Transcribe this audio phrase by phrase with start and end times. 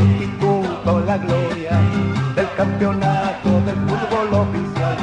[0.00, 1.80] Instituto, la gloria
[2.34, 4.96] del campeonato del fútbol oficial.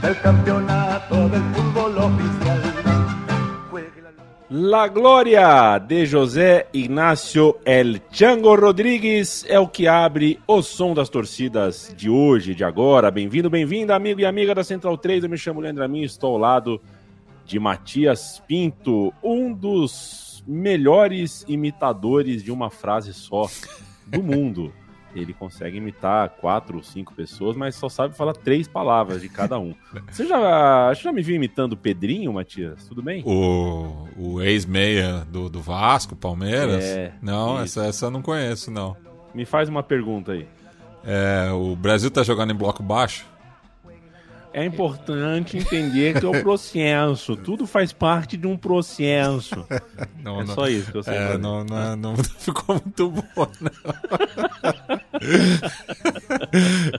[0.00, 2.82] Del campeonato del fútbol oficial.
[4.54, 11.08] La Glória de José Ignacio El Chango Rodrigues é o que abre o som das
[11.08, 13.10] torcidas de hoje, de agora.
[13.10, 15.24] Bem-vindo, bem-vinda, amigo e amiga da Central 3.
[15.24, 16.82] Eu me chamo Leandro Amin, estou ao lado
[17.46, 23.46] de Matias Pinto, um dos melhores imitadores de uma frase só
[24.12, 24.72] do mundo.
[25.14, 29.58] Ele consegue imitar quatro ou cinco pessoas, mas só sabe falar três palavras de cada
[29.58, 29.74] um.
[30.10, 32.86] Você já, você já me viu imitando o Pedrinho, Matias?
[32.86, 33.22] Tudo bem?
[33.26, 36.82] O, o ex-meia do, do Vasco, Palmeiras?
[36.82, 37.78] É, não, isso.
[37.80, 38.96] essa, essa eu não conheço, não.
[39.34, 40.46] Me faz uma pergunta aí.
[41.04, 43.26] É, o Brasil tá jogando em bloco baixo?
[44.54, 47.34] É importante entender que é o processo.
[47.36, 49.66] Tudo faz parte de um processo.
[50.22, 53.10] Não, É não- só isso que eu sei É, não, não, é- não ficou muito
[53.10, 53.72] bom, não.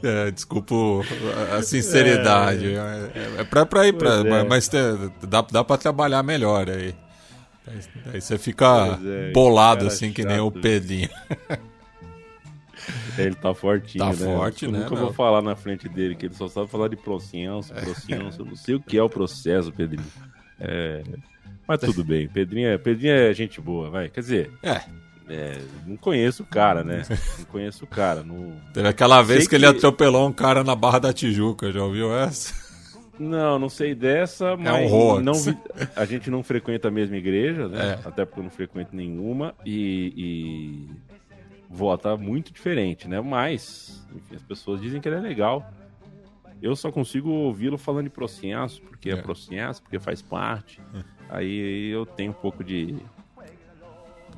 [0.03, 0.75] É, desculpa
[1.57, 2.73] a- sinceridade.
[2.75, 4.43] É, é pra, pra ir, pra, é.
[4.43, 4.69] mas
[5.27, 6.95] dá, dá pra trabalhar melhor aí.
[8.13, 10.51] Aí, você fica é, bolado assim, que nem o.
[10.51, 11.09] Pedrinho.
[13.17, 14.15] Ele tá fortinho, Tá né?
[14.35, 15.05] forte, eu né, nunca meu?
[15.05, 18.41] vou falar na frente dele, que ele só sabe falar de processo, processo.
[18.41, 20.05] Eu não sei o que é o processo, Pedrinho.
[20.59, 21.03] É,
[21.67, 22.27] Mas tudo bem.
[22.27, 24.09] Pedrinho é, Pedrinho é gente boa, vai.
[24.09, 24.81] Quer dizer, É,
[25.29, 27.03] é, não conheço o cara, né?
[27.39, 28.23] Não conheço o cara.
[28.23, 31.71] Não, teve aquela vez Sei que ele que- atropelou um cara na Barra da Tijuca,
[31.71, 32.61] já ouviu essa?
[33.19, 35.23] não, não sei dessa, mas um hoax.
[35.23, 35.57] não vi-
[35.95, 37.99] a gente não frequenta a mesma igreja, né?
[38.03, 38.07] É.
[38.07, 40.89] Até porque eu não frequento nenhuma e, e
[41.73, 43.19] vota muito diferente, né?
[43.19, 45.65] Mas enfim, as pessoas dizem que ele é legal.
[46.61, 49.21] Eu só consigo ouvi-lo falando de processo, porque é, É.
[49.21, 50.79] processo, porque faz parte.
[51.29, 52.95] Aí eu tenho um pouco de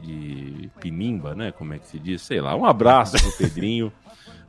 [0.01, 1.51] de pinimba, né?
[1.51, 2.21] Como é que se diz?
[2.21, 2.55] Sei lá.
[2.55, 3.91] Um abraço pro Pedrinho.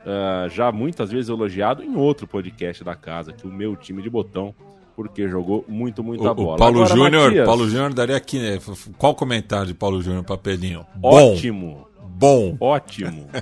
[0.09, 4.09] Ah, já muitas vezes elogiado em outro podcast da casa, que o meu time de
[4.09, 4.55] botão,
[4.95, 6.55] porque jogou muito, muita O, bola.
[6.55, 8.57] o Paulo Agora, Júnior, Matias, Paulo Júnior daria aqui, né?
[8.97, 10.85] Qual comentário de Paulo Júnior pra Pedrinho?
[11.03, 11.86] Ótimo,
[12.17, 12.57] bom.
[12.59, 13.29] ótimo.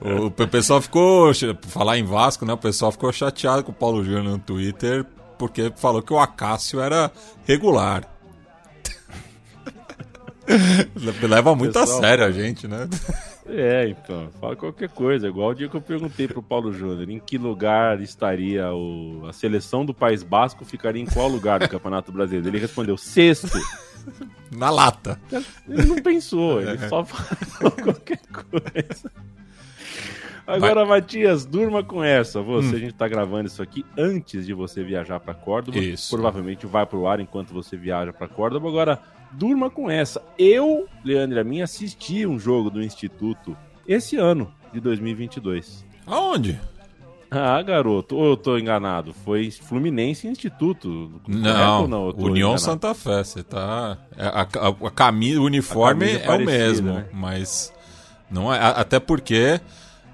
[0.00, 1.30] O, o pessoal ficou,
[1.68, 2.52] falar em Vasco, né?
[2.52, 5.06] O pessoal ficou chateado com o Paulo Júnior no Twitter
[5.38, 7.10] porque falou que o Acácio era
[7.44, 8.02] regular.
[11.22, 12.88] Leva muito a Pessoal- sério a gente, né?
[13.46, 15.28] É, então, fala qualquer coisa.
[15.28, 19.26] Igual o dia que eu perguntei pro Paulo Júnior em que lugar estaria o...
[19.28, 22.48] a seleção do País Basco, ficaria em qual lugar do Campeonato Brasileiro?
[22.48, 23.48] Ele respondeu sexto.
[24.54, 25.20] Na lata.
[25.68, 29.10] Ele não pensou, ele só falou qualquer coisa.
[30.46, 32.42] Agora, Matias, durma com essa.
[32.42, 35.78] Você, a gente tá gravando isso aqui antes de você viajar pra Córdoba.
[35.78, 36.10] Isso.
[36.10, 38.68] Provavelmente vai pro ar enquanto você viaja pra Córdoba.
[38.68, 40.22] Agora, durma com essa.
[40.36, 45.84] Eu, Leandro e a mim, assisti um jogo do Instituto esse ano de 2022.
[46.06, 46.60] Aonde?
[47.34, 49.14] Ah, garoto, ou eu tô enganado?
[49.24, 51.10] Foi Fluminense Instituto.
[51.26, 52.08] Não, não?
[52.10, 52.58] União enganado?
[52.60, 53.96] Santa Fé, você tá.
[54.18, 57.06] é, A, a, a camisa, o uniforme camisa é o parecida, mesmo, né?
[57.10, 57.72] mas
[58.30, 58.58] não é.
[58.58, 59.58] Até porque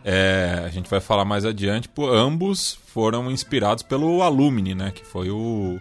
[0.05, 4.93] é, a gente vai falar mais adiante, pô, ambos foram inspirados pelo Alumni, né?
[4.93, 5.81] Que foi o,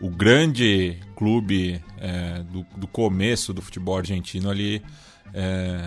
[0.00, 4.82] o grande clube é, do, do começo do futebol argentino ali
[5.34, 5.78] é,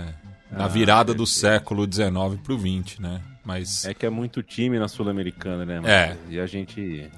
[0.51, 3.21] na Ah, virada do século XIX pro XX, né?
[3.45, 5.81] Mas É que é muito time na Sul-Americana, né?
[5.85, 6.17] É.
[6.29, 7.09] E a gente.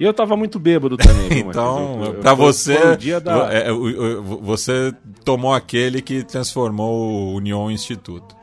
[0.00, 1.40] E eu tava muito bêbado também.
[1.40, 4.92] Então, Eu- eu- pra você, dia da- é, você
[5.24, 8.36] tomou aquele que transformou o União em Instituto.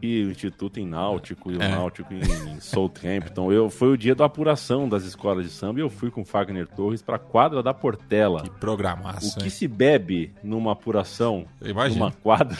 [0.00, 1.68] E o Instituto em Náutico e o É.
[1.68, 2.18] Náutico em,
[2.56, 3.52] em Southampton.
[3.52, 6.24] Eu, foi o dia da apuração das escolas de samba e eu fui com o
[6.24, 8.42] Fagner Torres pra quadra da Portela.
[8.42, 9.50] Que programaço, O que hein?
[9.50, 12.00] se bebe numa apuração, Imagina.
[12.06, 12.58] numa quadra,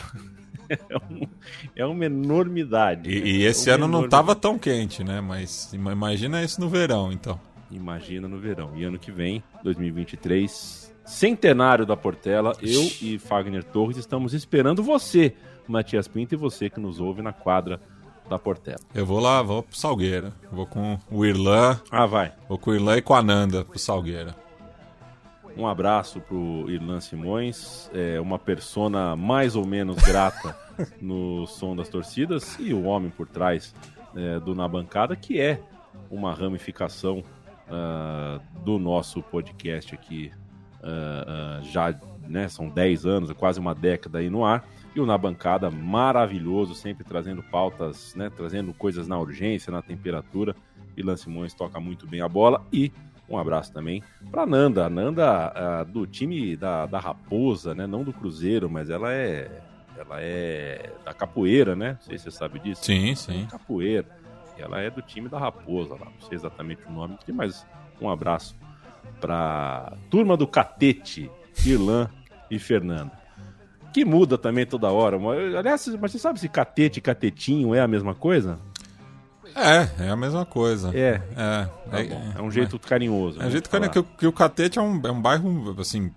[0.89, 1.27] é, um,
[1.75, 3.09] é uma enormidade.
[3.09, 5.21] E, e esse é ano não estava tão quente, né?
[5.21, 7.39] Mas imagina isso no verão, então.
[7.71, 8.71] Imagina no verão.
[8.75, 15.33] E ano que vem, 2023, centenário da Portela, eu e Fagner Torres estamos esperando você,
[15.67, 17.79] Matias Pinto, e você que nos ouve na quadra
[18.29, 18.79] da Portela.
[18.93, 20.33] Eu vou lá, vou pro Salgueira.
[20.51, 21.79] Vou com o Irlan.
[21.91, 22.33] Ah, vai.
[22.47, 24.35] Vou com o Irlan e com a Nanda pro Salgueira.
[25.55, 30.57] Um abraço pro Irlan Simões, é uma persona mais ou menos grata
[30.99, 33.73] no som das torcidas e o homem por trás
[34.15, 35.61] é, do Na Bancada, que é
[36.09, 37.23] uma ramificação
[37.67, 40.31] uh, do nosso podcast aqui
[40.81, 41.97] uh, uh, já,
[42.27, 44.65] né, são 10 anos, quase uma década aí no ar.
[44.95, 50.55] E o Na Bancada, maravilhoso, sempre trazendo pautas, né, trazendo coisas na urgência, na temperatura.
[50.95, 52.91] Irlan Simões toca muito bem a bola e
[53.29, 54.85] um abraço também para Nanda.
[54.85, 57.87] A Nanda do time da, da Raposa, né?
[57.87, 59.61] Não do Cruzeiro, mas ela é
[59.97, 61.93] ela é da capoeira, né?
[61.93, 62.83] Não sei se você sabe disso.
[62.83, 63.45] Sim, sim.
[63.49, 64.07] Capoeira.
[64.57, 66.05] Ela é do time da Raposa lá.
[66.05, 67.65] Não sei exatamente o nome, mas
[68.01, 68.55] um abraço
[69.19, 71.31] para turma do Catete,
[71.65, 72.09] Irlan
[72.49, 73.11] e Fernanda.
[73.93, 75.17] Que muda também toda hora.
[75.57, 78.59] Aliás, mas você sabe se catete e catetinho é a mesma coisa?
[79.55, 80.89] É, é a mesma coisa.
[80.97, 81.21] É.
[81.35, 83.41] É, tá é, é, um jeito é, carinhoso.
[83.41, 84.03] É um jeito carinhoso.
[84.03, 86.11] Que, que, o Catete é um, é um bairro, assim,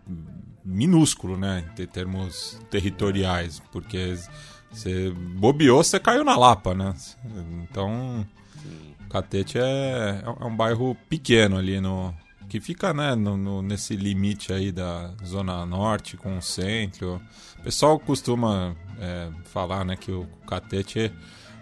[0.65, 1.65] minúsculo, né?
[1.79, 3.63] Em termos territoriais.
[3.71, 4.17] Porque
[4.71, 6.95] você bobeou, você caiu na Lapa, né?
[7.63, 8.27] Então,
[9.05, 12.15] o Catete é, é um bairro pequeno ali no...
[12.49, 17.21] Que fica, né, no, no, nesse limite aí da Zona Norte com o centro.
[17.59, 21.01] O pessoal costuma é, falar, né, que o Catete...
[21.01, 21.13] É,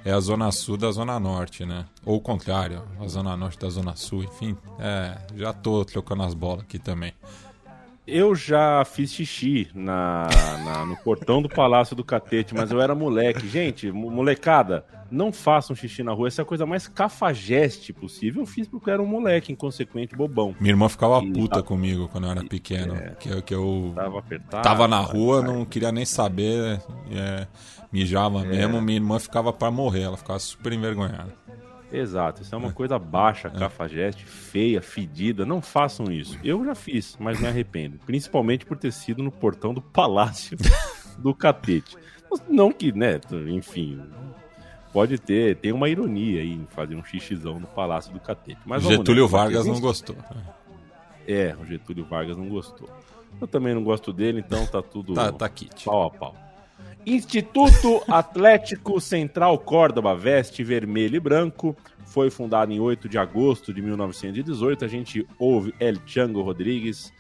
[0.05, 1.87] é a zona sul da zona norte, né?
[2.05, 4.57] Ou o contrário, a zona norte da zona sul, enfim.
[4.79, 7.13] É, já tô trocando as bolas aqui também.
[8.07, 10.29] Eu já fiz xixi na,
[10.63, 13.49] na, no portão do Palácio do Catete, mas eu era moleque.
[13.49, 16.29] Gente, molecada, não façam xixi na rua.
[16.29, 18.43] Essa é a coisa mais cafajeste possível.
[18.43, 20.55] Eu fiz porque eu era um moleque inconsequente, bobão.
[20.61, 22.95] Minha irmã ficava e puta comigo quando eu era pequeno.
[22.95, 26.83] É, que, que eu tava, apertado, tava na rua, não queria nem saber.
[27.11, 27.47] É,
[27.95, 28.45] mijava é.
[28.45, 31.33] mesmo, minha irmã ficava para morrer, ela ficava super envergonhada.
[31.93, 32.73] Exato, isso é uma é.
[32.73, 33.51] coisa baixa, é.
[33.57, 35.47] cafajeste, feia, fedida.
[35.47, 36.37] Não façam isso.
[36.43, 38.01] Eu já fiz, mas me arrependo.
[38.05, 40.59] Principalmente por ter sido no portão do palácio
[41.19, 41.97] do catete.
[42.49, 44.03] Não que, né, enfim,
[44.93, 48.59] pode ter, tem uma ironia aí em fazer um xixizão no palácio do catete.
[48.67, 50.17] Mas Getúlio Vargas não gostou.
[51.29, 52.91] É, o Getúlio Vargas não gostou.
[53.41, 55.85] Eu também não gosto dele, então tá tudo tá, tá kit.
[55.85, 56.45] pau a pau.
[57.07, 61.77] Instituto Atlético Central Córdoba, veste vermelho e branco.
[62.07, 64.85] Foi fundado em 8 de agosto de 1918.
[64.85, 67.13] A gente ouve El Chango Rodrigues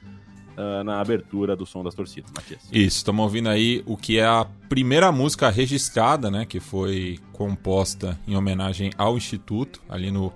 [0.56, 2.62] uh, na abertura do som das torcidas, Matias.
[2.72, 6.46] Isso, estamos ouvindo aí o que é a primeira música registrada, né?
[6.46, 10.32] Que foi composta em homenagem ao Instituto, ali no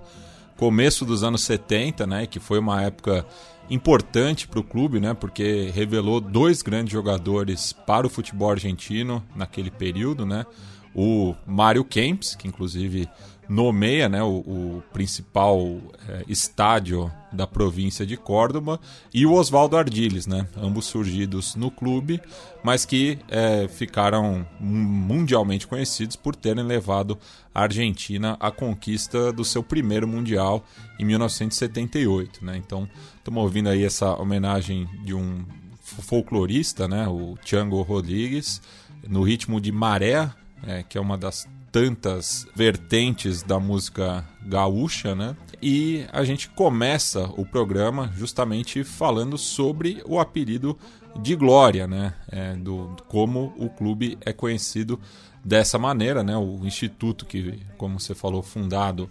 [0.59, 2.27] começo dos anos 70, né?
[2.27, 3.25] Que foi uma época
[3.69, 5.13] importante para o clube, né?
[5.13, 10.45] Porque revelou dois grandes jogadores para o futebol argentino naquele período, né?
[10.93, 13.07] O Mário Kempis, que inclusive
[13.49, 15.59] nomeia né, o, o principal
[16.07, 18.79] é, estádio da província de Córdoba,
[19.11, 22.21] e o Oswaldo Ardiles, né, ambos surgidos no clube,
[22.63, 27.17] mas que é, ficaram mundialmente conhecidos por terem levado
[27.53, 30.63] a Argentina à conquista do seu primeiro Mundial
[30.99, 32.45] em 1978.
[32.45, 32.57] Né?
[32.57, 32.87] Então,
[33.17, 35.43] estamos ouvindo aí essa homenagem de um
[35.81, 38.61] folclorista, né, o Tiago Rodrigues,
[39.07, 40.29] no ritmo de Maré,
[40.63, 45.35] é, que é uma das tantas vertentes da música gaúcha, né?
[45.61, 50.77] E a gente começa o programa justamente falando sobre o apelido
[51.21, 52.13] de Glória, né?
[52.31, 54.99] É, do como o clube é conhecido
[55.43, 56.37] dessa maneira, né?
[56.37, 59.09] O instituto que, como você falou, fundado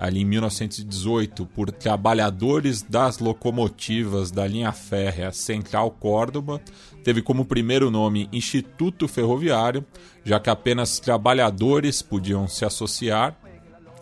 [0.00, 6.58] ali em 1918 por trabalhadores das locomotivas da linha férrea Central Córdoba,
[7.04, 9.84] teve como primeiro nome Instituto Ferroviário,
[10.24, 13.36] já que apenas trabalhadores podiam se associar,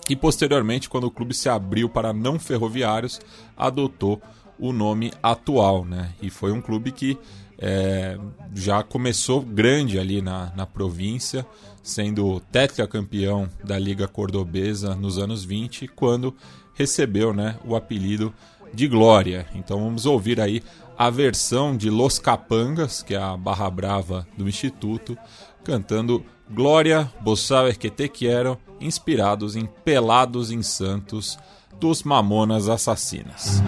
[0.09, 3.21] e posteriormente, quando o clube se abriu para não ferroviários,
[3.57, 4.23] adotou
[4.59, 6.15] o nome atual, né?
[6.23, 7.19] E foi um clube que
[7.59, 8.17] é,
[8.55, 11.45] já começou grande ali na, na província,
[11.83, 16.35] sendo tetracampeão da Liga Cordobesa nos anos 20, quando
[16.75, 18.33] recebeu né, o apelido
[18.73, 19.47] de Glória.
[19.55, 20.63] Então vamos ouvir aí
[20.97, 25.17] a versão de Los Capangas, que é a barra brava do Instituto,
[25.65, 31.39] cantando Glória, vos que te quero, inspirados em Pelados em Santos
[31.79, 33.63] dos Mamonas Assassinas.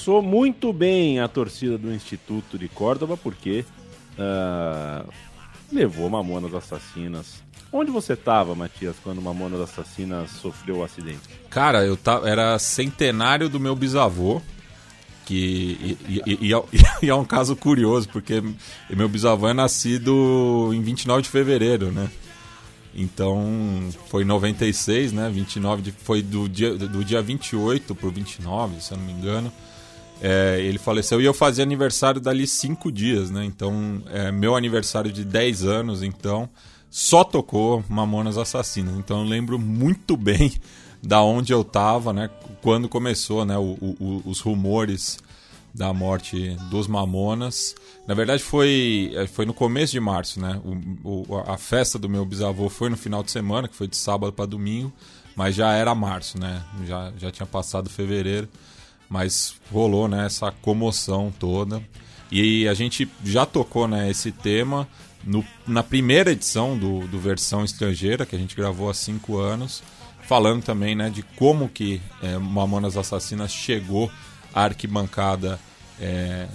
[0.00, 3.66] Começou muito bem a torcida do Instituto de Córdoba, porque
[4.18, 5.06] uh,
[5.70, 7.42] levou Mamonas Assassinas.
[7.70, 11.20] Onde você estava, Matias, quando Mamonas Assassinas sofreu o acidente?
[11.50, 14.40] Cara, eu tava, era centenário do meu bisavô,
[15.26, 16.54] que e, e, e,
[17.02, 18.42] e, é um caso curioso, porque
[18.88, 22.10] meu bisavô é nascido em 29 de fevereiro, né?
[22.94, 25.28] Então, foi em 96, né?
[25.30, 29.52] 29 de, foi do dia, do dia 28 por 29, se eu não me engano.
[30.22, 33.44] É, ele faleceu e eu fazia aniversário dali cinco dias, né?
[33.44, 36.48] Então, é, meu aniversário de 10 anos, então,
[36.90, 38.96] só tocou Mamonas Assassinas.
[38.98, 40.52] Então, eu lembro muito bem
[41.02, 42.28] da onde eu tava, né?
[42.60, 43.56] Quando começou, né?
[43.56, 45.18] O, o, os rumores
[45.74, 47.74] da morte dos Mamonas.
[48.06, 50.60] Na verdade, foi, eh, foi no começo de março, né?
[51.04, 54.32] O, a festa do meu bisavô foi no final de semana, que foi de sábado
[54.32, 54.92] para domingo,
[55.36, 56.62] mas já era março, né?
[56.86, 58.48] Já, já tinha passado fevereiro,
[59.10, 61.82] mas rolou né, essa comoção toda.
[62.30, 64.86] E a gente já tocou né, esse tema
[65.24, 69.82] no, na primeira edição do, do Versão Estrangeira, que a gente gravou há cinco anos,
[70.22, 74.08] falando também né, de como que é, Mamonas Assassinas chegou
[74.54, 75.58] à arquibancada
[76.00, 76.46] é,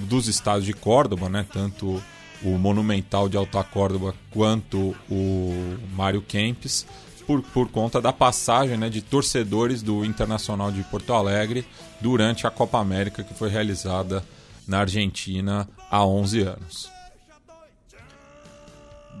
[0.00, 1.46] dos estados de Córdoba, né?
[1.50, 2.02] Tanto
[2.42, 6.86] o Monumental de Alta Córdoba quanto o Mário Kempes,
[7.30, 11.64] por, por conta da passagem né, de torcedores do Internacional de Porto Alegre
[12.00, 14.24] durante a Copa América que foi realizada
[14.66, 16.90] na Argentina há 11 anos.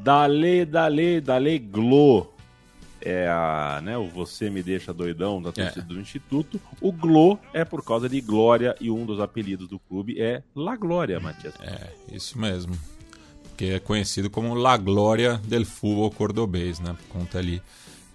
[0.02, 2.32] Dale, dale, dale, glo
[3.00, 5.94] é a, né, o Você Me Deixa Doidão da torcida é.
[5.94, 6.60] do Instituto.
[6.80, 10.76] O Glo é por causa de Glória e um dos apelidos do clube é La
[10.76, 11.54] Glória, Matias.
[11.62, 12.74] É, isso mesmo.
[13.44, 16.94] Porque é conhecido como La Glória del Fútbol Cordobês, né?
[16.94, 17.62] Por conta ali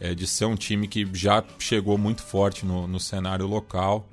[0.05, 4.07] é, de ser um time que já chegou muito forte no, no cenário local.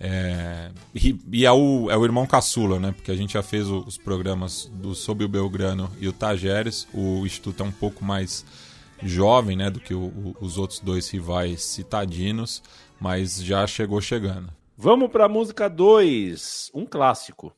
[0.00, 2.92] É, e, e é, o, é o irmão caçula, né?
[2.92, 6.86] Porque a gente já fez o, os programas do Sob o Belgrano e o Tajeres.
[6.92, 8.44] O Instituto é um pouco mais
[9.02, 12.62] jovem, né, do que o, o, os outros dois rivais citadinos,
[13.00, 14.48] mas já chegou chegando.
[14.76, 17.52] Vamos para a música 2, um clássico.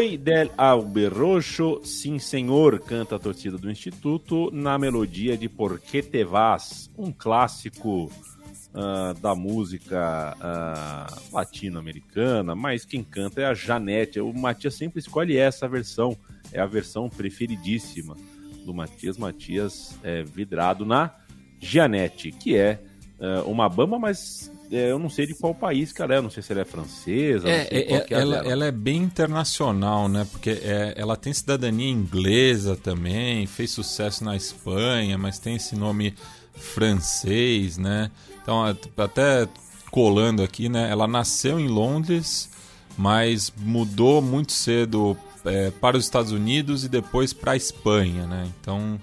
[0.00, 6.00] Soy del Alberrocho, sim senhor, canta a torcida do Instituto na melodia de Por que
[6.00, 14.20] te vas, um clássico uh, da música uh, latino-americana, mas quem canta é a Janete.
[14.20, 16.16] O Matias sempre escolhe essa versão,
[16.50, 18.16] é a versão preferidíssima
[18.64, 19.18] do Matias.
[19.18, 21.14] Matias é vidrado na
[21.60, 22.82] Janete, que é
[23.18, 26.42] uh, uma bamba, mas eu não sei de qual país que ela é, não sei
[26.42, 27.48] se ela é francesa.
[27.48, 30.26] É, é, é ela, ela, é bem internacional, né?
[30.30, 36.14] Porque é, ela tem cidadania inglesa também, fez sucesso na Espanha, mas tem esse nome
[36.54, 38.10] francês, né?
[38.40, 38.64] Então,
[38.96, 39.48] até
[39.90, 40.88] colando aqui, né?
[40.88, 42.48] Ela nasceu em Londres,
[42.96, 48.48] mas mudou muito cedo é, para os Estados Unidos e depois para a Espanha, né?
[48.60, 49.00] Então,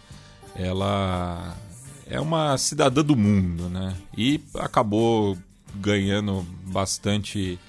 [0.56, 1.58] ela
[2.06, 3.94] é uma cidadã do mundo, né?
[4.18, 5.38] E acabou
[5.80, 7.60] ganhando bastante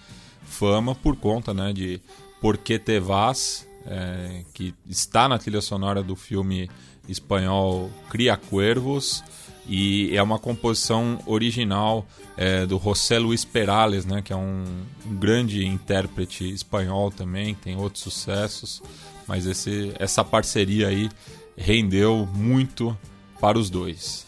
[0.44, 2.00] fama por conta né, de
[2.40, 6.70] Por que te vas, é, que está na trilha sonora do filme
[7.08, 9.22] espanhol Cria Cuervos
[9.66, 14.64] e é uma composição original é, do José Luis Perales, né, que é um,
[15.06, 18.82] um, grande intérprete espanhol também, tem outros sucessos,
[19.26, 21.10] mas esse, essa parceria aí
[21.56, 22.96] rendeu muito
[23.40, 24.27] para os dois.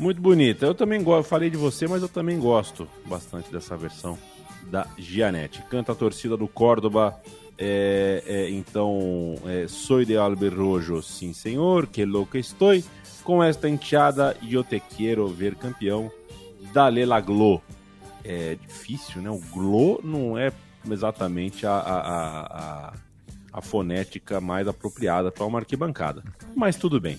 [0.00, 0.64] Muito bonita.
[0.64, 4.16] Eu também gosto, falei de você, mas eu também gosto bastante dessa versão
[4.70, 5.62] da Gianete.
[5.68, 7.20] Canta a torcida do Córdoba.
[7.58, 12.72] É, é, então, é, Soy de Alberrojo, sim senhor, que louco estou.
[13.22, 16.10] Com esta enteada, eu te quero ver campeão.
[16.72, 17.60] Dale la Glo.
[18.24, 19.28] É difícil, né?
[19.28, 20.50] O Glo não é
[20.90, 22.92] exatamente a, a, a,
[23.52, 26.24] a fonética mais apropriada para uma arquibancada.
[26.56, 27.18] Mas tudo bem.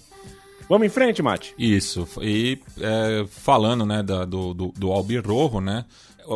[0.67, 1.53] Vamos em frente, Mate?
[1.57, 2.07] Isso.
[2.21, 5.85] E é, falando né, da, do, do, do Albirrojo, né?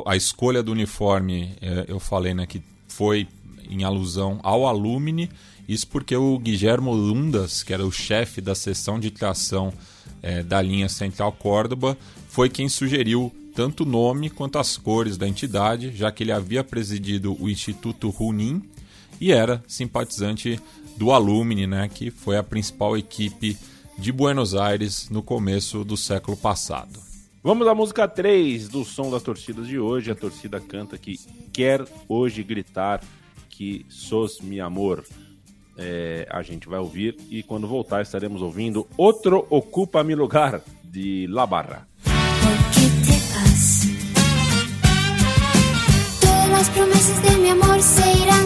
[0.05, 3.27] A escolha do uniforme, é, eu falei né, que foi
[3.69, 5.29] em alusão ao Alumni.
[5.67, 9.73] Isso porque o Guilhermo Lundas, que era o chefe da seção de tração
[10.21, 11.97] é, da linha Central Córdoba,
[12.29, 16.63] foi quem sugeriu tanto o nome quanto as cores da entidade, já que ele havia
[16.63, 18.61] presidido o Instituto Runin
[19.19, 20.59] e era simpatizante
[20.97, 23.57] do Alumni, né, que foi a principal equipe
[23.97, 26.99] de Buenos Aires no começo do século passado.
[27.43, 30.09] Vamos à música 3 do som das torcidas de hoje.
[30.09, 31.19] A torcida canta que
[31.53, 33.01] quer hoje gritar
[33.49, 35.03] que sos mi amor.
[35.77, 41.27] É, a gente vai ouvir e quando voltar estaremos ouvindo Outro Ocupa Mi Lugar de
[41.29, 41.87] La Barra.
[46.21, 48.44] Todas las promesas de mi amor se irán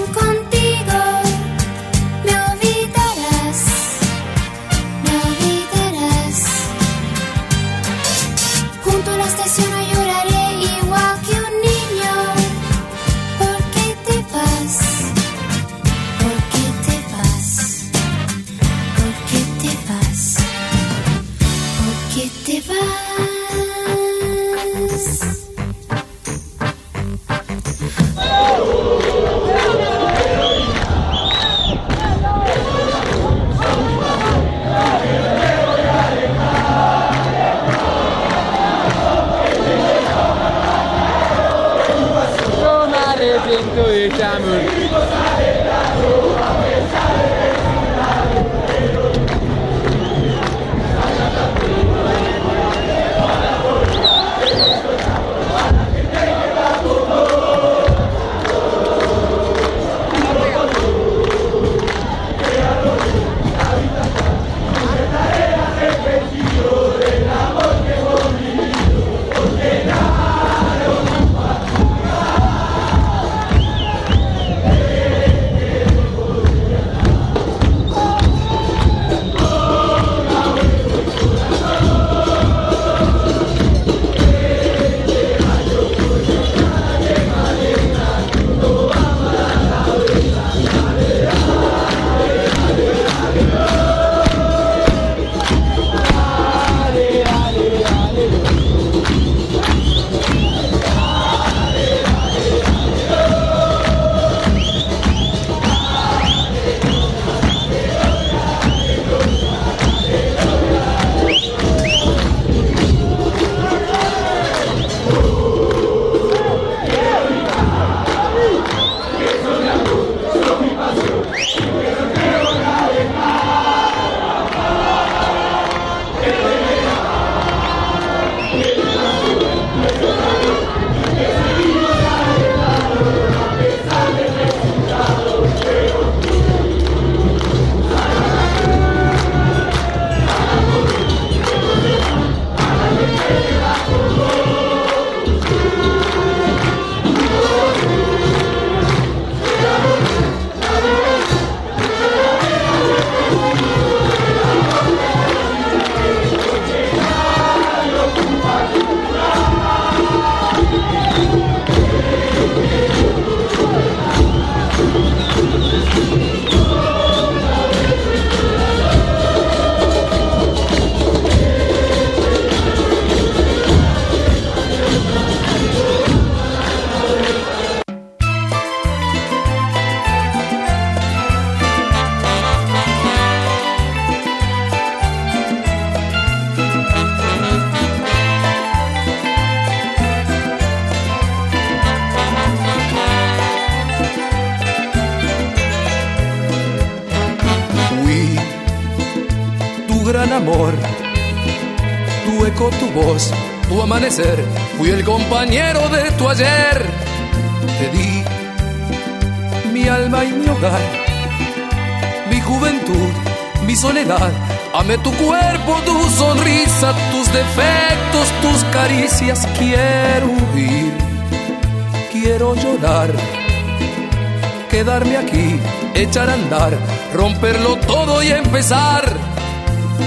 [227.39, 229.02] romperlo todo y empezar.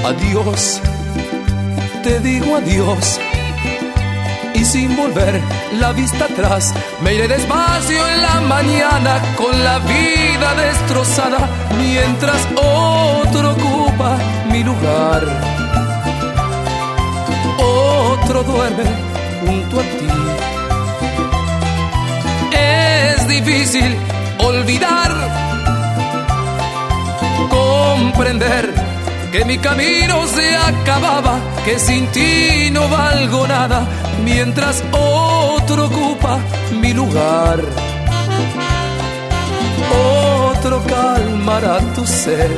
[0.04, 0.80] Adiós,
[2.02, 3.18] te digo adiós.
[4.54, 5.40] Y sin volver
[5.80, 13.52] la vista atrás, me iré despacio en la mañana con la vida destrozada, mientras otro
[13.52, 14.18] ocupa
[14.50, 15.22] mi lugar.
[17.58, 18.84] Otro duerme
[19.40, 20.08] junto a ti.
[22.52, 23.96] Es difícil
[24.38, 25.11] olvidar,
[29.32, 33.84] que mi camino se acababa, que sin ti no valgo nada,
[34.24, 36.38] mientras otro ocupa
[36.80, 37.58] mi lugar.
[40.52, 42.50] Otro calmará tu sed.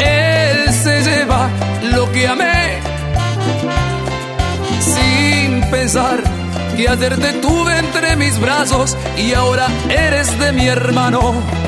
[0.00, 1.48] Él se lleva
[1.92, 2.80] lo que amé,
[4.80, 6.18] sin pensar
[6.76, 11.67] que ayer te tuve entre mis brazos y ahora eres de mi hermano.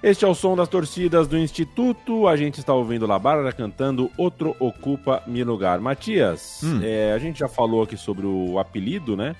[0.00, 2.28] Este é o som das torcidas do Instituto.
[2.28, 5.80] A gente está ouvindo La Bárbara cantando Outro Ocupa Mi Lugar.
[5.80, 6.80] Matias, Hum.
[6.82, 9.34] é, a gente já falou aqui sobre o apelido, né?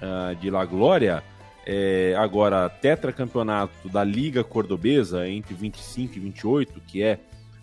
[0.00, 1.22] ah, de La Glória.
[1.66, 7.18] É, agora, tetracampeonato da Liga Cordobesa entre 25 e 28, que é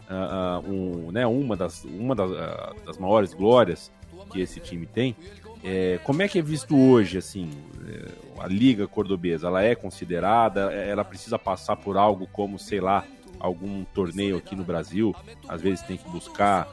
[0.09, 3.91] ah, um, né, uma, das, uma das, ah, das maiores glórias
[4.31, 5.15] que esse time tem.
[5.63, 7.49] É, como é que é visto hoje, assim,
[7.87, 8.07] é,
[8.43, 9.47] a Liga Cordobesa?
[9.47, 13.03] Ela é considerada, é, ela precisa passar por algo como, sei lá,
[13.39, 15.15] algum torneio aqui no Brasil,
[15.47, 16.67] às vezes tem que buscar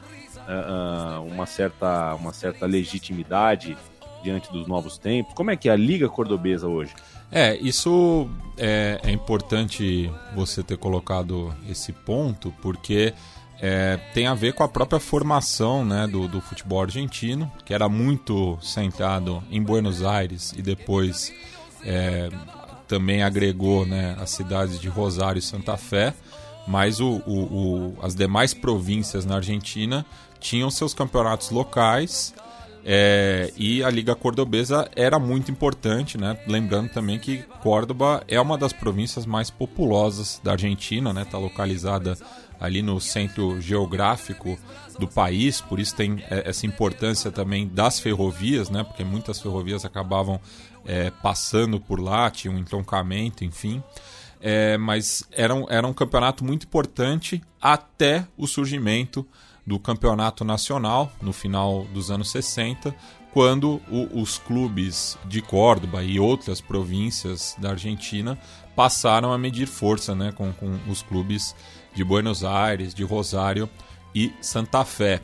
[0.47, 3.77] ah, uma, certa, uma certa legitimidade
[4.23, 5.33] diante dos novos tempos.
[5.33, 6.93] Como é que é a Liga Cordobesa hoje?
[7.31, 13.13] É, isso é, é importante você ter colocado esse ponto, porque
[13.61, 17.87] é, tem a ver com a própria formação né, do, do futebol argentino, que era
[17.87, 21.33] muito centrado em Buenos Aires e depois
[21.83, 22.29] é,
[22.87, 26.13] também agregou né, as cidades de Rosário e Santa Fé,
[26.67, 30.05] mas o, o- o- as demais províncias na Argentina
[30.39, 32.33] tinham seus campeonatos locais
[32.85, 36.37] é, e a Liga Cordobesa era muito importante, né?
[36.47, 41.23] Lembrando também que Córdoba é uma das províncias mais populosas da Argentina, né?
[41.23, 42.17] Está localizada
[42.59, 44.57] ali no centro geográfico
[44.97, 48.83] do país, por isso tem é, essa importância também das ferrovias, né?
[48.83, 50.39] Porque muitas ferrovias acabavam
[50.85, 53.83] é, passando por lá, tinha um entroncamento, enfim.
[54.41, 59.27] É, mas era um, era um campeonato muito importante até o surgimento
[59.67, 62.95] do campeonato nacional no final dos anos 60,
[63.33, 68.39] quando o- os clubes de Córdoba e outras províncias da Argentina
[68.75, 71.53] passaram a medir força né, com, com os clubes
[71.93, 73.69] de Buenos Aires, de Rosário
[74.15, 75.21] e Santa Fé.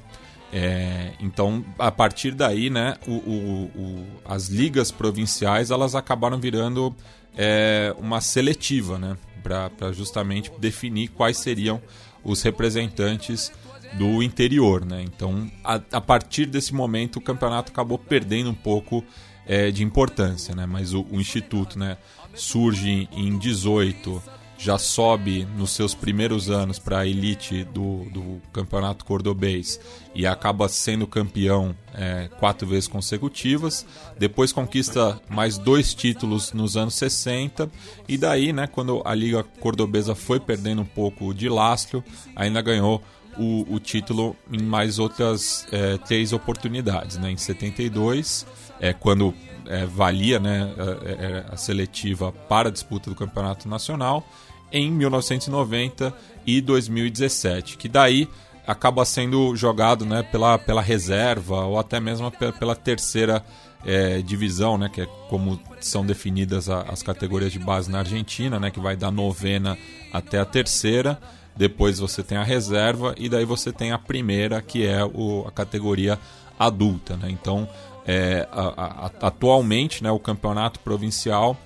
[0.54, 6.96] É, então, a partir daí, né, o- o- o- as ligas provinciais elas acabaram virando
[7.38, 11.82] é, uma seletiva, né, para justamente definir quais seriam
[12.24, 13.52] os representantes
[13.98, 15.04] do interior, né?
[15.04, 19.04] Então, a, a partir desse momento, o campeonato acabou perdendo um pouco
[19.46, 20.66] é, de importância, né?
[20.66, 21.98] Mas o, o instituto, né,
[22.34, 24.24] surge em 18,
[24.58, 29.80] já sobe nos seus primeiros anos para a elite do, do campeonato cordobês
[30.14, 33.86] e acaba sendo campeão é, quatro vezes consecutivas.
[34.18, 37.70] Depois conquista mais dois títulos nos anos 60
[38.08, 42.04] e daí, né, quando a liga cordobesa foi perdendo um pouco de lastro,
[42.36, 43.04] ainda ganhou
[43.38, 47.32] o, o título em mais outras é, três oportunidades, né?
[47.32, 48.46] Em 72,
[48.80, 49.34] é, quando
[49.68, 54.26] é, valia né, a, a- a seletiva para a disputa do campeonato nacional,
[54.72, 56.14] em 1990
[56.46, 58.28] e 2017, que daí
[58.68, 63.46] acaba sendo jogado né, pela, pela reserva ou até mesmo pe- pela terceira
[63.86, 68.60] é, divisão, né, que é como são definidas a- as categorias de base na Argentina,
[68.60, 69.78] né, que vai da novena
[70.12, 71.20] até a terceira.
[71.56, 75.52] Depois você tem a reserva e daí você tem a primeira, que é o, a
[75.52, 76.20] categoria
[76.58, 77.16] adulta.
[77.16, 77.30] Né?
[77.30, 77.70] Então,
[78.08, 81.58] é, a- a- atualmente, né, o campeonato provincial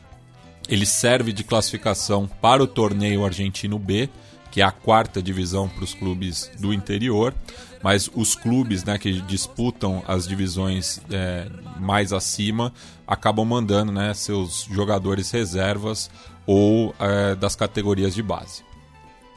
[0.67, 4.07] ele serve de classificação para o torneio argentino B,
[4.51, 7.33] que é a quarta divisão para os clubes do interior,
[7.81, 11.47] mas os clubes né, que disputam as divisões é,
[11.79, 12.71] mais acima
[13.07, 16.09] acabam mandando né, seus jogadores reservas
[16.45, 18.63] ou é, das categorias de base.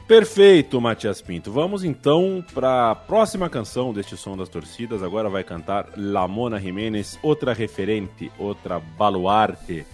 [0.07, 1.51] Perfeito, Matias Pinto.
[1.51, 5.01] Vamos então para a próxima canção deste Som das Torcidas.
[5.01, 9.85] Agora vai cantar Lamona Jiménez, outra referente, outra baluarte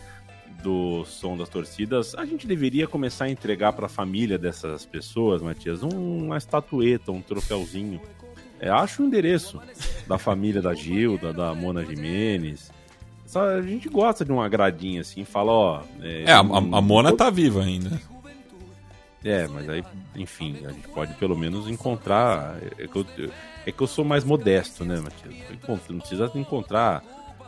[0.63, 2.15] do Som das Torcidas.
[2.15, 7.11] A gente deveria começar a entregar para a família dessas pessoas, Matias, um, uma estatueta,
[7.11, 8.01] um troféuzinho.
[8.59, 9.61] É, acho o endereço
[10.07, 12.71] da família da Gilda, da Mona Jimenez.
[13.33, 15.81] A gente gosta de um agradinho assim, fala, ó.
[16.01, 18.01] É, é a, a, Mona tá viva ainda.
[19.23, 19.83] É, mas aí,
[20.15, 22.57] enfim, a gente pode pelo menos encontrar.
[22.77, 23.05] É que eu,
[23.65, 25.35] é que eu sou mais modesto, né, Matias?
[25.89, 27.03] Não precisa encontrar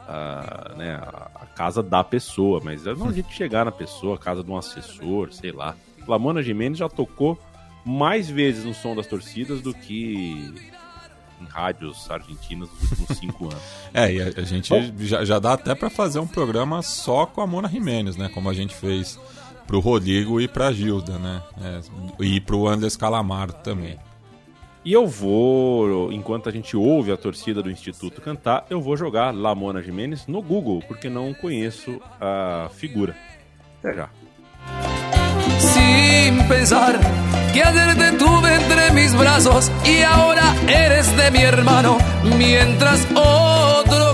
[0.07, 4.43] a, né, a, casa da pessoa, mas é a gente chegar na pessoa, a casa
[4.43, 5.75] de um assessor, sei lá.
[6.07, 7.39] Lamona Jimenez já tocou
[7.85, 10.53] mais vezes no som das torcidas do que
[11.39, 13.63] em rádios argentinas nos últimos cinco anos.
[13.93, 17.41] É, e a, a gente já, já, dá até para fazer um programa só com
[17.41, 18.29] a Mona Jimenez, né?
[18.29, 19.19] Como a gente fez
[19.71, 21.41] pro Rodrigo e pra Gilda, né?
[21.63, 21.79] É,
[22.19, 23.97] e pro Anders Calamaro também.
[24.83, 29.33] E eu vou, enquanto a gente ouve a torcida do Instituto cantar, eu vou jogar
[29.33, 33.15] Lamona Jimenez no Google, porque não conheço a figura.
[33.79, 34.09] Até já.
[35.59, 36.99] Sin pensar
[37.53, 41.97] que ayer te tuve entre mis brazos y ahora eres de mi hermano,
[42.37, 44.10] mientras otro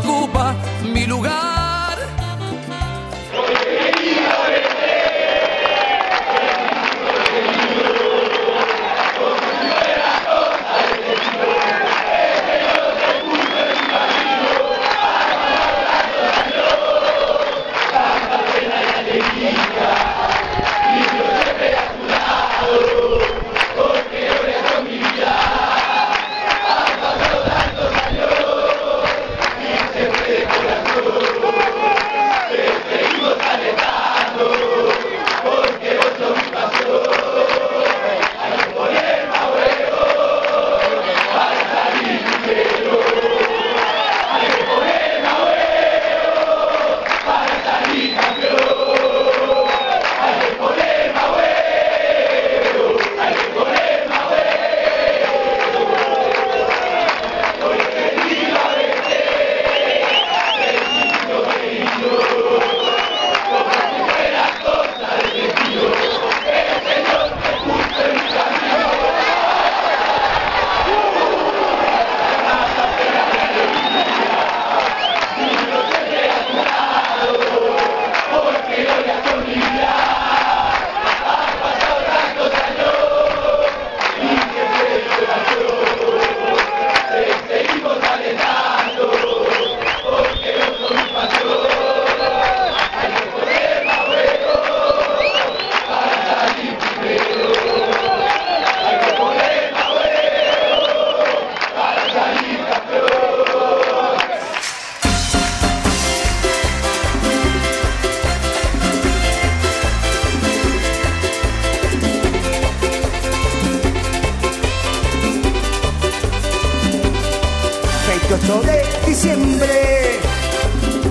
[118.50, 120.20] 8 de diciembre,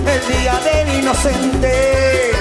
[0.07, 2.31] el día del inocente,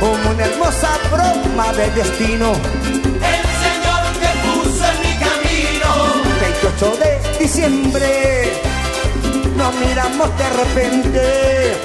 [0.00, 2.52] como una hermosa broma de destino.
[2.54, 5.90] El Señor te puso en mi camino.
[6.40, 8.62] 28 de diciembre,
[9.58, 11.76] nos miramos de repente.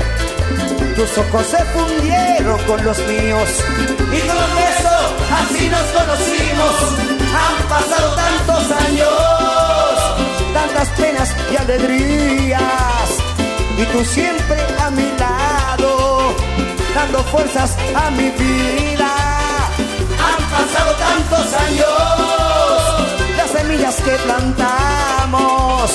[0.95, 3.49] Tus ojos se fundieron con los míos.
[3.99, 4.95] Y con eso,
[5.41, 6.75] así nos conocimos.
[7.35, 9.32] Han pasado tantos años
[10.53, 13.09] tantas penas y alegrías.
[13.77, 16.33] Y tú siempre a mi lado,
[16.93, 19.11] dando fuerzas a mi vida.
[20.25, 25.91] Han pasado tantos años, las semillas que plantamos,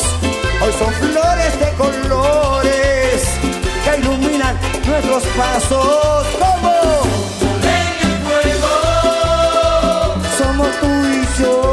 [0.62, 3.23] hoy son flores de colores
[3.85, 6.79] que iluminan nuestros pasos como...
[10.38, 11.67] Somos tú y yo.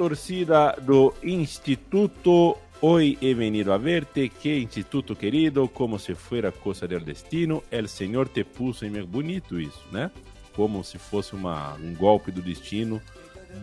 [0.00, 2.58] Torcida do Instituto.
[2.80, 7.88] Hoy he venido a verte, que instituto querido, como se fuera cosa del destino, el
[7.88, 9.04] Senhor te puso em.
[9.04, 10.10] Bonito isso, né?
[10.60, 13.00] Como se fosse uma, um golpe do destino.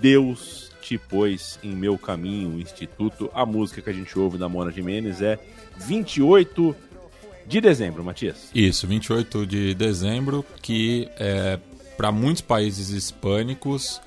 [0.02, 3.30] Deus te pôs em meu caminho, instituto.
[3.36, 5.38] A música que a gente ouve da Mona Jimenez é
[5.78, 6.76] 28
[7.46, 8.50] de dezembro, Matias.
[8.52, 11.60] Isso, 28 de dezembro, que é,
[11.96, 14.02] para muitos países hispânicos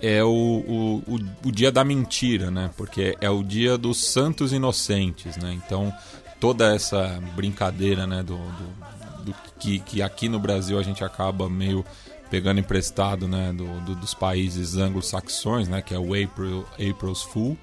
[0.00, 2.70] é o, o, o, o, dia da mentira, né?
[2.78, 5.52] Porque é o dia dos santos inocentes, né?
[5.52, 5.92] Então,
[6.40, 8.22] toda essa brincadeira, né?
[8.22, 11.84] Do, do, do que, que aqui no Brasil a gente acaba meio
[12.32, 13.52] pegando emprestado, né?
[13.52, 15.82] Do, do dos países anglo-saxões, né?
[15.82, 17.58] Que é o April, April's Fool.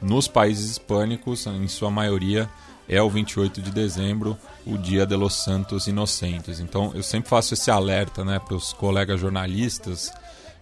[0.00, 2.48] Nos países hispânicos, em sua maioria,
[2.88, 6.60] é o 28 de dezembro, o Dia de los Santos Inocentes.
[6.60, 8.38] Então, eu sempre faço esse alerta, né?
[8.38, 10.12] Para os colegas jornalistas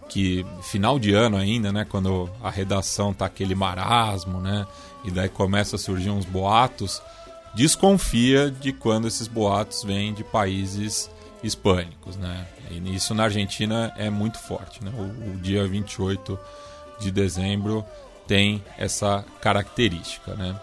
[0.09, 4.67] que final de ano ainda, né, quando a redação tá aquele marasmo, né,
[5.05, 7.01] e daí começa a surgir uns boatos,
[7.55, 11.09] desconfia de quando esses boatos vêm de países
[11.43, 12.47] hispânicos, né?
[12.71, 14.93] E isso na Argentina é muito forte, né?
[14.97, 16.39] O, o dia 28
[17.01, 17.85] de dezembro
[18.27, 20.59] tem essa característica, né?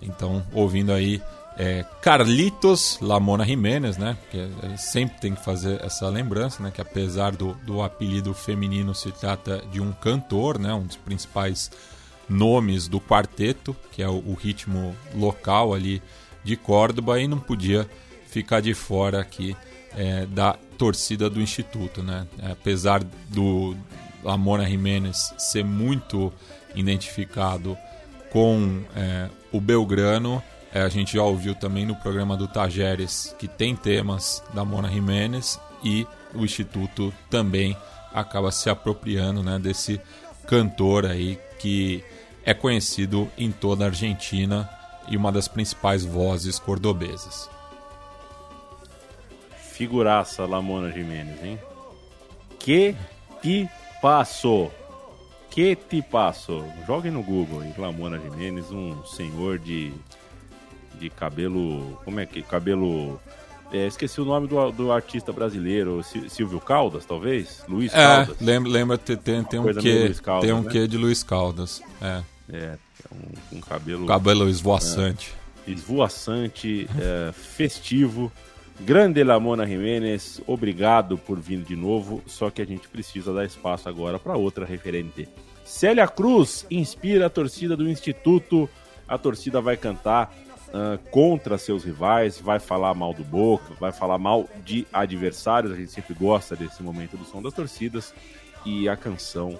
[0.00, 1.20] Então, ouvindo aí
[1.56, 4.16] é, Carlitos Lamona Jiménez, né?
[4.30, 6.70] Que é, sempre tem que fazer essa lembrança, né?
[6.70, 10.72] Que apesar do, do apelido feminino se trata de um cantor, né?
[10.72, 11.70] Um dos principais
[12.28, 16.02] nomes do quarteto, que é o, o ritmo local ali
[16.44, 17.88] de Córdoba e não podia
[18.28, 19.56] ficar de fora aqui
[19.96, 22.26] é, da torcida do Instituto, né?
[22.50, 23.76] Apesar do
[24.22, 26.32] Lamona Jiménez ser muito
[26.74, 27.76] identificado
[28.30, 33.48] com é, o Belgrano, é, a gente já ouviu também no programa do Tajeres que
[33.48, 37.76] tem temas da Mona Jiménez e o Instituto também
[38.12, 40.00] acaba se apropriando né, desse
[40.46, 42.04] cantor aí que
[42.44, 44.68] é conhecido em toda a Argentina
[45.08, 47.48] e uma das principais vozes cordobesas.
[49.78, 51.58] Figuraça Lamona Jiménez, hein?
[52.58, 52.96] Que
[53.40, 53.68] te
[54.02, 54.72] passou?
[55.48, 56.64] Que te passou?
[56.84, 59.92] Joguem no Google aí, Lamona Jiménez, um senhor de
[60.98, 61.96] de cabelo.
[62.04, 62.42] Como é que?
[62.42, 63.20] Cabelo.
[63.72, 67.62] É, esqueci o nome do, do artista brasileiro, Silvio Caldas, talvez?
[67.68, 68.40] Luiz é, Caldas.
[68.40, 70.70] Lembra, lembra tem, tem, tem um quê, Caldas, tem um né?
[70.72, 71.80] quê de Luiz Caldas.
[72.00, 72.22] É,
[72.52, 72.78] é
[73.12, 74.06] um, um cabelo.
[74.06, 75.32] Cabelo esvoaçante.
[75.66, 78.32] É, esvoaçante, é, festivo.
[78.80, 82.22] Grande Lamona Jiménez, obrigado por vir de novo.
[82.26, 85.28] Só que a gente precisa dar espaço agora para outra referente.
[85.64, 88.68] Célia Cruz inspira a torcida do Instituto.
[89.06, 90.32] A torcida vai cantar
[90.68, 95.72] uh, contra seus rivais, vai falar mal do Boca, vai falar mal de adversários.
[95.72, 98.14] A gente sempre gosta desse momento do som das torcidas.
[98.64, 99.58] E a canção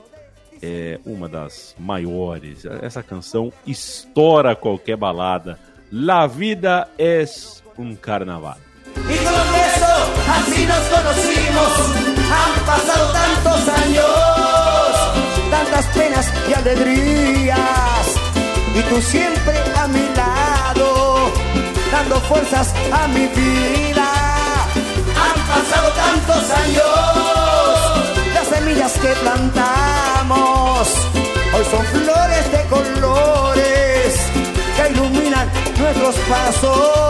[0.62, 2.64] é uma das maiores.
[2.64, 5.58] Essa canção estoura qualquer balada.
[5.90, 8.67] La vida es un carnaval.
[8.96, 9.92] Y con eso
[10.38, 11.72] así nos conocimos.
[12.38, 14.92] Han pasado tantos años,
[15.50, 18.06] tantas penas y alegrías.
[18.74, 21.30] Y tú siempre a mi lado
[21.90, 24.08] dando fuerzas a mi vida.
[25.24, 31.08] Han pasado tantos años, las semillas que plantamos
[31.54, 34.14] hoy son flores de colores
[34.76, 37.07] que iluminan nuestros pasos.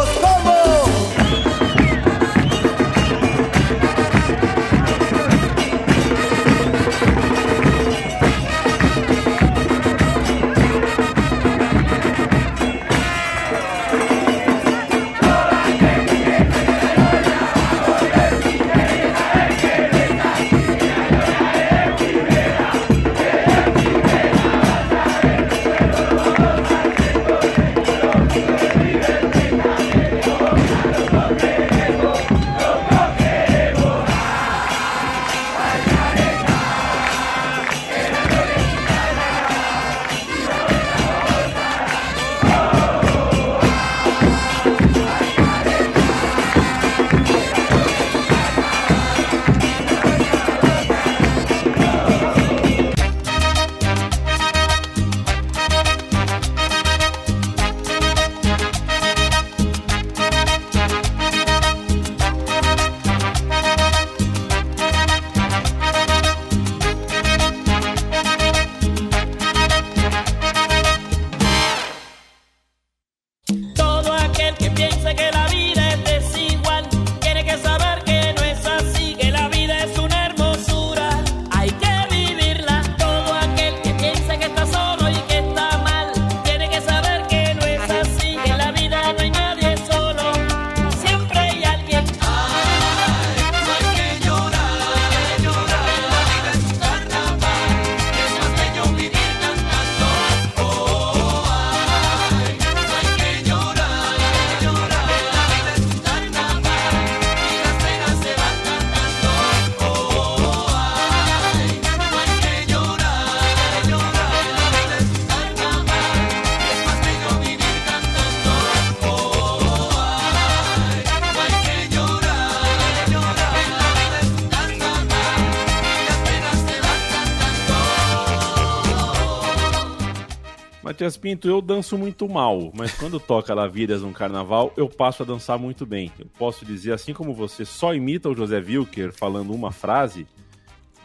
[130.98, 135.26] Matias Pinto, eu danço muito mal, mas quando toca Lavírias no carnaval, eu passo a
[135.26, 136.10] dançar muito bem.
[136.18, 140.26] Eu posso dizer, assim como você só imita o José Wilker falando uma frase,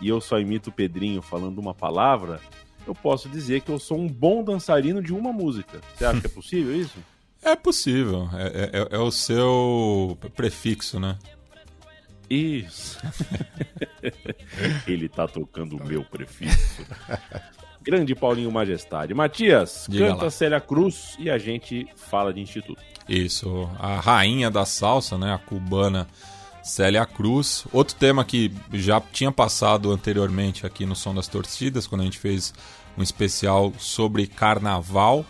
[0.02, 2.42] e eu só imito o Pedrinho falando uma palavra,
[2.88, 5.80] eu posso dizer que eu sou um bom dançarino de uma música.
[5.96, 6.98] Você acha que é possível isso?
[7.46, 8.30] É possível.
[8.34, 11.20] É, é, é o seu prefixo, né?
[12.30, 12.98] Isso.
[14.88, 16.86] Ele tá tocando o meu prefixo.
[17.84, 19.14] Grande Paulinho Majestade.
[19.14, 20.32] Matias, Diga canta lá.
[20.32, 22.82] Célia Cruz e a gente fala de Instituto.
[23.08, 26.08] Isso, a rainha da salsa, né, a cubana
[26.64, 27.66] Célia Cruz.
[27.74, 32.18] Outro tema que já tinha passado anteriormente aqui no Som das Torcidas, quando a gente
[32.18, 32.54] fez
[32.98, 35.26] um especial sobre carnaval,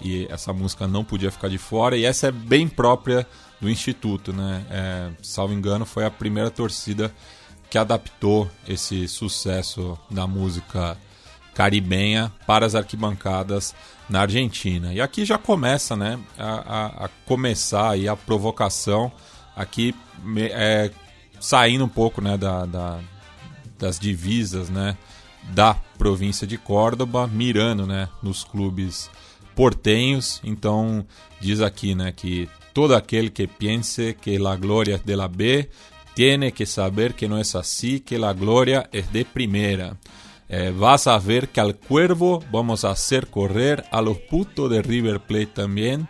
[0.00, 3.26] e essa música não podia ficar de fora, e essa é bem própria
[3.60, 4.64] do Instituto, né?
[4.70, 7.12] É, salvo engano, foi a primeira torcida
[7.68, 10.96] que adaptou esse sucesso da música
[11.58, 13.74] caribenha para as arquibancadas
[14.08, 14.94] na Argentina.
[14.94, 19.10] E aqui já começa, né, a, a- a começar aí a provocação
[19.56, 19.92] aqui
[20.52, 20.88] é,
[21.40, 23.00] saindo um pouco, né, da, da-
[23.76, 24.96] das divisas, né,
[25.52, 29.10] da província de Córdoba, mirando, né, nos clubes
[29.56, 30.40] portenhos.
[30.44, 31.04] Então
[31.40, 35.68] diz aqui, né, que todo aquele que pense que la gloria de la B
[36.14, 39.96] tiene que saber que no es así, que la gloria es de primera.
[40.48, 44.80] Eh, vas a ver que al cuervo vamos a hacer correr, a los putos de
[44.82, 46.08] River Plate también,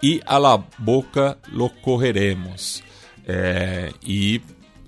[0.00, 2.82] y a la boca lo cogeremos.
[3.26, 4.40] É, e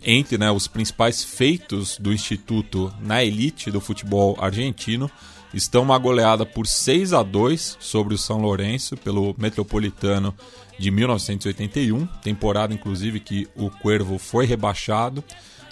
[0.02, 5.10] entre né, os principais feitos do Instituto na elite do futebol argentino
[5.54, 10.34] estão uma goleada por 6 a 2 sobre o São Lourenço pelo Metropolitano
[10.78, 15.22] de 1981, temporada inclusive que o Cuervo foi rebaixado,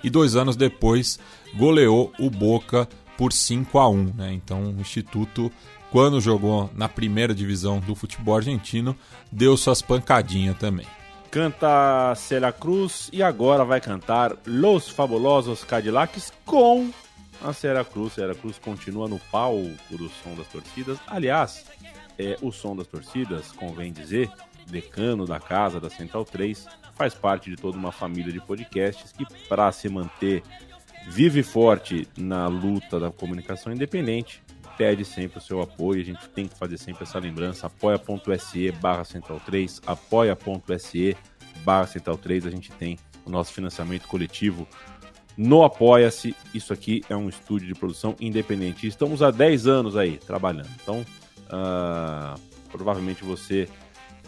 [0.04, 1.18] e dois anos depois
[1.56, 2.88] goleou o Boca
[3.20, 4.32] por 5 a 1 né?
[4.32, 5.52] Então o Instituto,
[5.90, 8.96] quando jogou na primeira divisão do futebol argentino,
[9.30, 10.86] deu suas pancadinhas também.
[11.30, 16.90] Canta Célia Cruz e agora vai cantar Los Fabulosos Cadillacs com
[17.44, 18.14] a Célia Cruz.
[18.14, 20.98] Célia Cruz continua no palco do Som das Torcidas.
[21.06, 21.66] Aliás,
[22.18, 24.30] é, o Som das Torcidas, convém dizer,
[24.66, 29.26] decano da casa da Central 3, faz parte de toda uma família de podcasts que,
[29.46, 30.42] para se manter
[31.08, 34.42] vivo e forte na luta da comunicação independente,
[34.76, 36.00] pede sempre o seu apoio.
[36.00, 37.66] A gente tem que fazer sempre essa lembrança.
[37.66, 41.16] apoia.se barra central 3, apoia.se
[41.64, 42.46] barra central 3.
[42.46, 44.66] A gente tem o nosso financiamento coletivo
[45.36, 46.34] no Apoia-se.
[46.54, 48.86] Isso aqui é um estúdio de produção independente.
[48.86, 50.70] Estamos há 10 anos aí trabalhando.
[50.82, 51.04] Então,
[51.48, 52.34] ah,
[52.70, 53.68] provavelmente você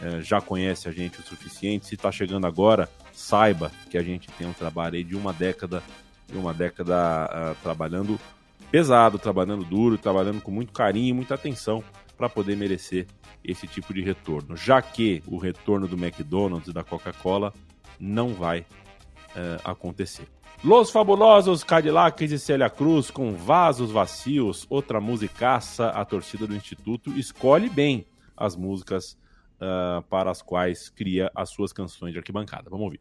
[0.02, 1.86] eh, já conhece a gente o suficiente.
[1.86, 5.82] Se está chegando agora, saiba que a gente tem um trabalho aí de uma década,
[6.32, 8.18] de uma década ah, trabalhando
[8.70, 11.84] pesado, trabalhando duro, trabalhando com muito carinho e muita atenção
[12.16, 13.06] para poder merecer
[13.44, 14.56] esse tipo de retorno.
[14.56, 17.52] Já que o retorno do McDonald's e da Coca-Cola
[18.00, 18.64] não vai
[19.36, 20.26] eh, acontecer.
[20.64, 27.10] Los Fabulosos Cadillacs e Célia Cruz com Vasos Vacios, outra musicaça, a torcida do Instituto
[27.18, 28.06] escolhe bem
[28.36, 29.18] as músicas
[29.60, 32.70] ah, para as quais cria as suas canções de arquibancada.
[32.70, 33.00] Vamos ouvir.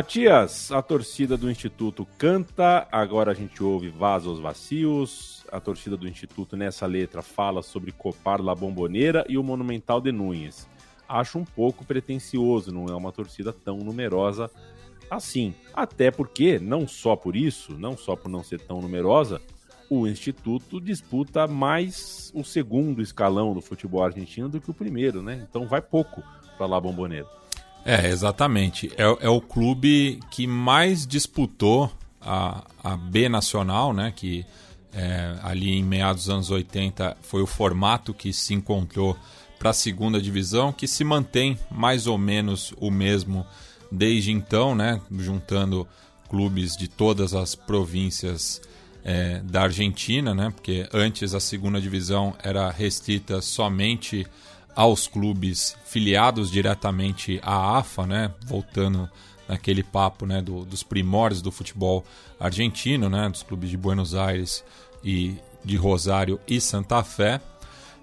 [0.00, 5.44] Matias, a torcida do Instituto canta, agora a gente ouve Vasos Vacios.
[5.52, 10.10] A torcida do Instituto nessa letra fala sobre Copar La Bomboneira e o Monumental de
[10.10, 10.66] Núñez.
[11.06, 14.50] Acho um pouco pretensioso, não é uma torcida tão numerosa
[15.10, 15.54] assim.
[15.74, 19.38] Até porque, não só por isso, não só por não ser tão numerosa,
[19.90, 25.46] o Instituto disputa mais o segundo escalão do futebol argentino do que o primeiro, né?
[25.46, 26.22] Então vai pouco
[26.56, 27.39] para La Bomboneira.
[27.84, 28.90] É, exatamente.
[28.96, 34.12] É, é o clube que mais disputou a, a B Nacional, né?
[34.14, 34.44] Que
[34.92, 39.16] é, ali em meados dos anos 80 foi o formato que se encontrou
[39.58, 43.46] para a segunda divisão, que se mantém mais ou menos o mesmo
[43.90, 45.00] desde então, né?
[45.18, 45.86] Juntando
[46.28, 48.60] clubes de todas as províncias
[49.04, 50.50] é, da Argentina, né?
[50.50, 54.26] Porque antes a segunda divisão era restrita somente
[54.74, 58.32] aos clubes filiados diretamente à AFA, né?
[58.44, 59.08] Voltando
[59.48, 60.40] naquele papo, né?
[60.40, 62.04] Do, dos primórdios do futebol
[62.38, 63.28] argentino, né?
[63.28, 64.64] Dos clubes de Buenos Aires
[65.04, 67.40] e de Rosário e Santa Fé.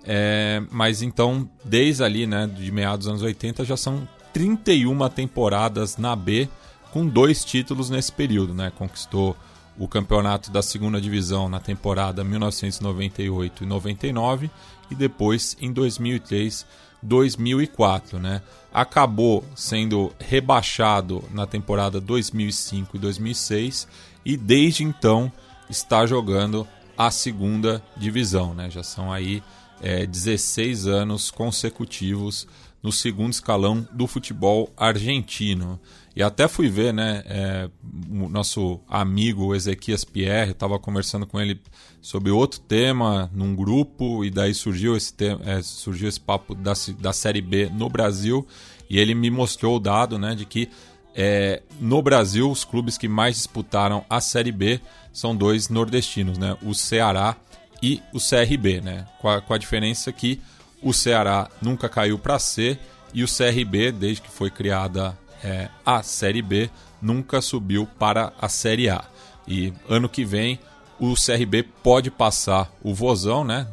[0.04, 5.98] É, mas então, desde ali, né, de meados dos anos 80, já são 31 temporadas
[5.98, 6.48] na B,
[6.92, 8.72] com dois títulos nesse período, né?
[8.78, 9.36] Conquistou
[9.78, 14.50] o campeonato da segunda divisão na temporada 1998 e 99
[14.90, 16.66] e depois em 2003,
[17.02, 18.42] 2004, né?
[18.74, 23.88] Acabou sendo rebaixado na temporada 2005 e 2006
[24.26, 25.32] e desde então
[25.70, 26.68] está jogando
[26.98, 28.70] a segunda divisão, né?
[28.70, 29.44] Já são aí
[29.82, 32.48] é, 16 anos consecutivos
[32.82, 35.80] no segundo escalão do futebol argentino.
[36.18, 37.70] E até fui ver, né, é,
[38.10, 41.62] o nosso amigo Ezequias Pierre, estava conversando com ele
[42.02, 45.14] sobre outro tema num grupo, e daí surgiu esse,
[45.46, 48.48] é, surgiu esse papo da, da Série B no Brasil,
[48.90, 50.68] e ele me mostrou o dado né, de que
[51.14, 54.82] é, no Brasil os clubes que mais disputaram a Série B
[55.14, 57.36] são dois nordestinos, né, o Ceará
[57.80, 60.42] e o CRB, né, com a, com a diferença que
[60.82, 62.76] o Ceará nunca caiu para C
[63.14, 66.70] e o CRB, desde que foi criada é, a Série B,
[67.02, 69.04] nunca subiu para a Série A.
[69.48, 70.60] E ano que vem
[71.00, 73.68] o CRB pode passar o Vozão, né?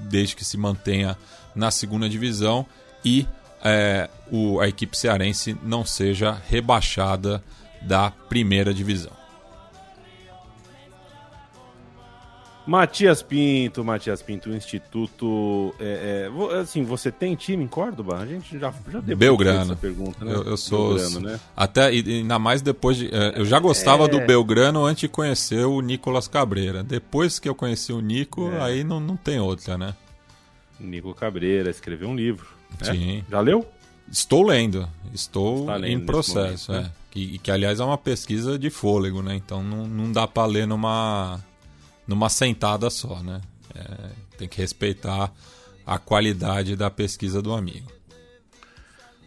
[0.00, 1.16] Desde que se mantenha
[1.54, 2.66] na segunda divisão
[3.04, 3.26] e
[3.62, 7.42] é, o, a equipe cearense não seja rebaixada
[7.82, 9.19] da primeira divisão.
[12.66, 15.74] Matias Pinto, Matias Pinto, o Instituto.
[15.80, 18.18] É, é, assim, você tem time em Córdoba?
[18.18, 19.60] A gente já, já debateu Belgrano.
[19.62, 20.32] essa pergunta, né?
[20.34, 20.94] Eu, eu sou.
[20.94, 21.40] Belgrano, né?
[21.56, 23.12] Até e- ainda mais depois de.
[23.14, 24.08] é, Eu já gostava É.
[24.08, 26.82] do Belgrano antes de conhecer o Nicolas Cabreira.
[26.84, 28.60] Depois que eu conheci o Nico, É.
[28.62, 29.94] aí não, não tem outra, né?
[30.78, 32.46] Nico Cabreira escreveu um livro.
[32.80, 32.92] né?
[32.92, 33.24] Sim.
[33.28, 33.66] Já leu?
[34.10, 34.88] Estou lendo.
[35.12, 36.88] Estou lendo em processo, momento, é.
[36.88, 36.92] né?
[37.10, 39.34] Que, que, aliás, é uma pesquisa de fôlego, né?
[39.34, 41.40] Então não, não dá para ler numa,
[42.10, 43.40] numa sentada só, né?
[43.72, 45.32] É, tem que respeitar
[45.86, 47.88] a qualidade da pesquisa do amigo.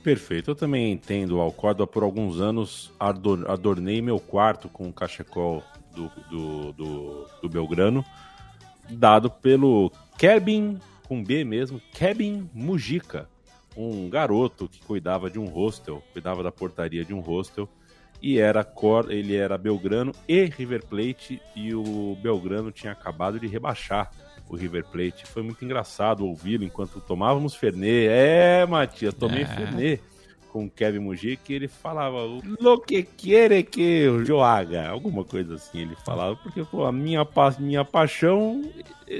[0.04, 0.52] Perfeito.
[0.52, 1.88] Eu também entendo ao Córdoba.
[1.88, 5.64] Por alguns anos ador- adornei meu quarto com o cachecol
[5.96, 8.04] do, do, do, do Belgrano,
[8.90, 10.78] dado pelo Kevin,
[11.08, 13.30] com B mesmo, Kevin Mujica,
[13.78, 17.70] um garoto que cuidava de um hostel, cuidava da portaria de um hostel,
[18.24, 23.46] e era cor, ele era Belgrano e River Plate, e o Belgrano tinha acabado de
[23.48, 24.10] rebaixar
[24.50, 25.26] o River Plate.
[25.26, 28.08] Foi muito engraçado ouvi-lo enquanto tomávamos Fernet.
[28.10, 29.46] É, Matias, tomei É.
[29.46, 30.02] Fernet
[30.50, 32.20] com o Kevin Mujica e ele falava
[32.60, 37.26] lo que quiere que eu joga, alguma coisa assim ele falava, porque pô, a minha,
[37.26, 38.62] pa- minha paixão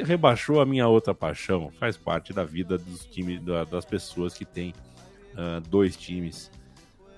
[0.06, 4.46] rebaixou a minha outra paixão, faz parte da vida dos times, da- das pessoas que
[4.46, 4.74] têm
[5.36, 6.52] ah, dois times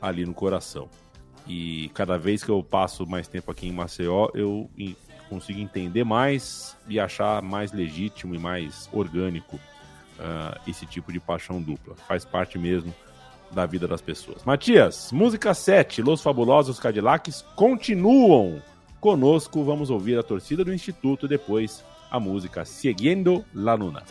[0.01, 0.89] ali no coração.
[1.47, 4.69] E cada vez que eu passo mais tempo aqui em Maceió, eu
[5.29, 9.59] consigo entender mais e achar mais legítimo e mais orgânico
[10.19, 11.95] ah, esse tipo de paixão dupla.
[12.07, 12.93] Faz parte mesmo
[13.51, 14.43] da vida das pessoas.
[14.43, 18.61] Matias, música 7, Los Fabulosos Cadillacs continuam
[18.99, 19.63] conosco.
[19.63, 24.03] Vamos ouvir a torcida do Instituto e depois a música Seguindo la Luna.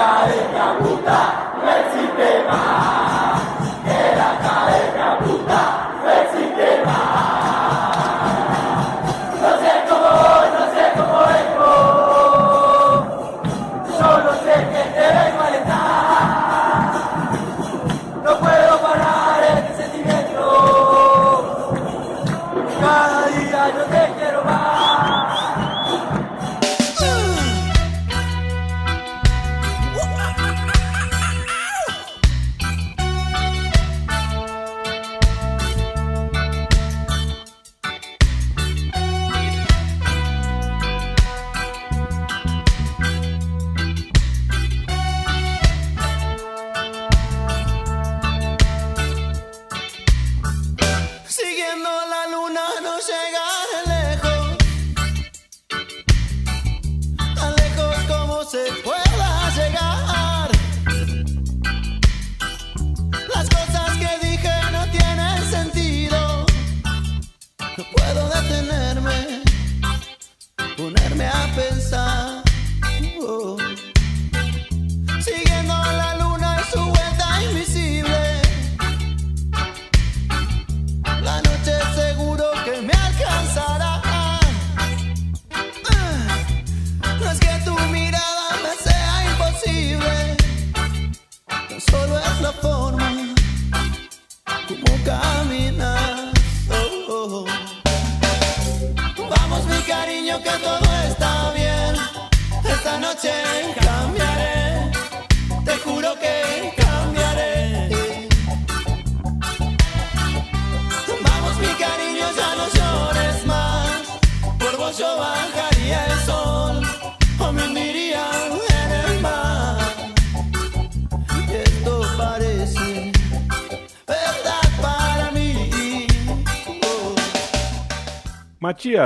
[0.00, 2.44] Que la academia puta no existe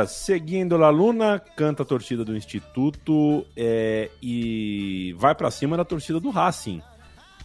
[0.06, 6.18] Seguindo La Luna, canta a torcida do Instituto é, e vai pra cima da torcida
[6.20, 6.82] do Racing.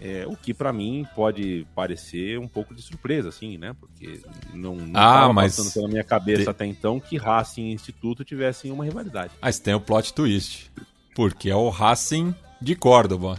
[0.01, 3.75] É, o que pra mim pode parecer um pouco de surpresa, assim, né?
[3.77, 4.21] Porque
[4.53, 8.23] não, não Ah, mas- passando pela minha cabeça Te- até então que Racing e Instituto
[8.23, 9.33] tivessem uma rivalidade.
[9.41, 10.71] Mas tem o plot twist.
[11.13, 13.37] Porque é o Racing de Córdoba.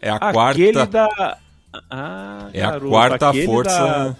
[0.00, 0.86] É a Aquele quarta.
[0.86, 1.38] da...
[1.90, 3.78] Ah, É a garoto, quarta aquele força.
[3.78, 4.16] da-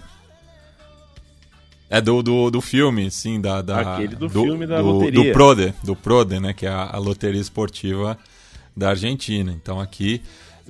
[1.89, 5.23] É do, do, do filme, sim, da, da Aquele do filme da do, loteria.
[5.23, 8.17] Do Prode, do Prode, né, que é a, a loteria esportiva
[8.75, 9.51] da Argentina.
[9.53, 10.21] Então aqui,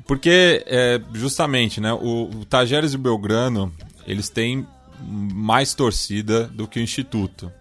[0.05, 3.73] porque é, justamente, né, o, o Tajeres e o Belgrano,
[4.05, 4.65] eles têm
[4.99, 7.51] mais torcida do que o Instituto.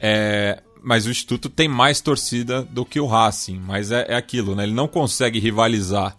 [0.00, 4.54] É, mas o Instituto tem mais torcida do que o Racing, mas é, é aquilo,
[4.54, 4.62] né?
[4.62, 6.16] Ele não consegue rivalizar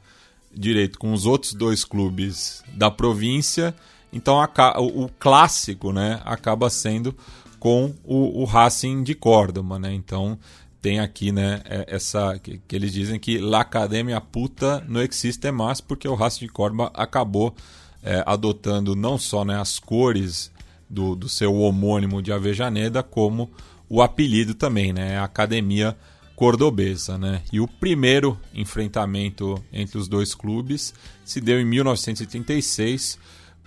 [0.53, 3.73] direito com os outros dois clubes da província,
[4.11, 7.15] então aca- o, o clássico, né, acaba sendo
[7.59, 9.93] com o, o Racing de Córdoba, né?
[9.93, 10.37] Então
[10.81, 15.51] tem aqui, né, é- essa que, que eles dizem que la academia puta não existe
[15.51, 17.53] mais porque o Racing de Córdoba acabou
[18.01, 20.51] é, adotando não só né, as cores
[20.89, 23.51] do, do seu homônimo de Avejaneda, como
[23.89, 25.17] o apelido também, né?
[25.17, 25.97] A Academia
[26.35, 27.41] Cordobesa, né?
[27.51, 30.93] E o primeiro enfrentamento entre os dois clubes
[31.25, 33.19] se deu em 1986,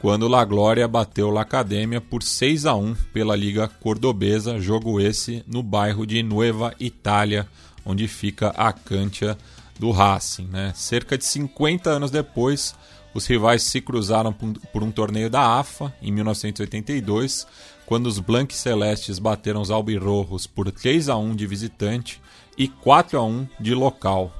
[0.02, 5.44] quando La Glória bateu La Academia por 6 a 1 pela Liga Cordobesa, jogo esse
[5.46, 7.46] no bairro de Nueva Itália,
[7.86, 9.38] onde fica a cancha
[9.78, 10.72] do Racing, né?
[10.74, 12.74] Cerca de 50 anos depois,
[13.14, 17.46] os rivais se cruzaram por- por um torneio da AFA em 1982,
[17.86, 22.20] quando os Blanques Celestes bateram os Albirrojos por 3 a 1 de visitante
[22.58, 24.32] e 4 a 1 de local.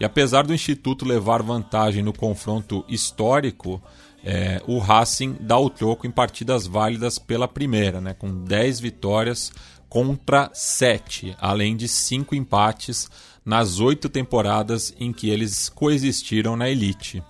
[0.00, 3.80] E apesar do Instituto levar vantagem no confronto histórico,
[4.24, 9.52] é, o Racing dá o troco em partidas válidas pela primeira, né, com 10 vitórias
[9.88, 13.10] contra 7, além de 5 empates
[13.44, 17.22] nas oito temporadas em que eles coexistiram na elite.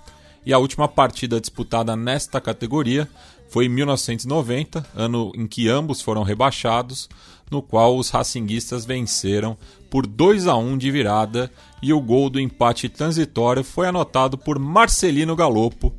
[0.44, 3.08] E a última partida disputada nesta categoria
[3.48, 7.08] foi em 1990, ano em que ambos foram rebaixados,
[7.50, 9.56] no qual os racinguistas venceram
[9.90, 11.50] por 2 a 1 de virada
[11.82, 15.92] e o gol do empate transitório foi anotado por Marcelino Galopo,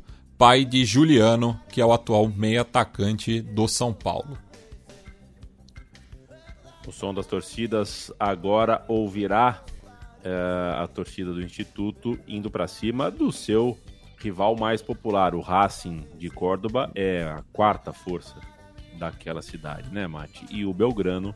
[0.44, 4.36] pai de Juliano, que é o atual meio atacante do São Paulo.
[6.86, 9.62] O som das torcidas agora ouvirá
[10.22, 10.30] é,
[10.76, 13.78] a torcida do Instituto indo para cima do seu
[14.18, 18.36] rival mais popular, o Racing de Córdoba, é a quarta força
[18.98, 20.44] daquela cidade, né, Mate?
[20.50, 21.34] E o Belgrano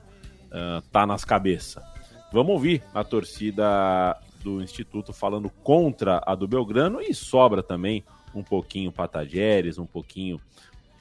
[0.48, 1.82] uh, tá nas cabeças.
[2.30, 8.04] Vamos ouvir a torcida do Instituto falando contra a do Belgrano e sobra também
[8.34, 10.40] um pouquinho para Tajeres, um pouquinho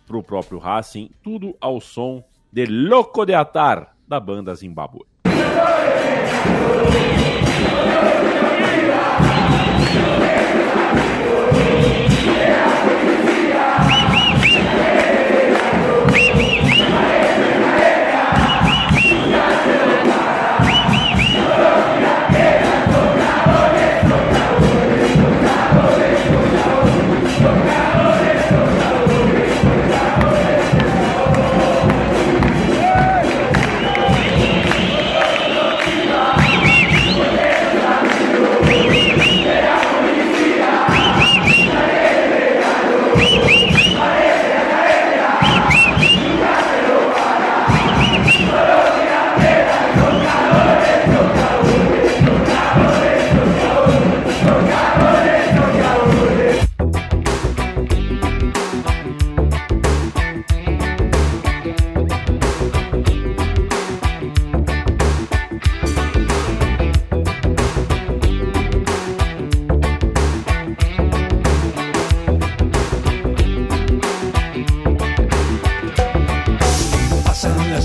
[0.05, 5.05] pro próprio Racing, tudo ao som de Loco de Atar da banda Zimbabwe.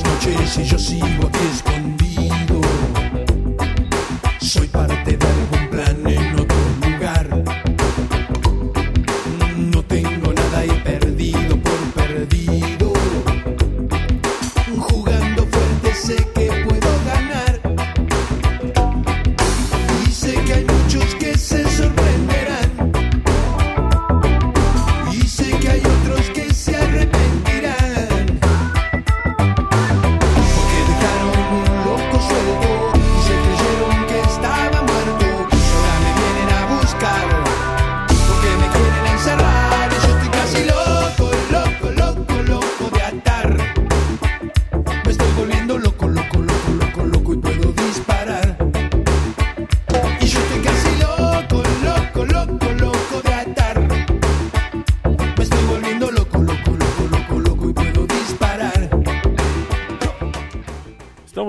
[0.02, 2.01] Noches y yo sigo aquí escondido.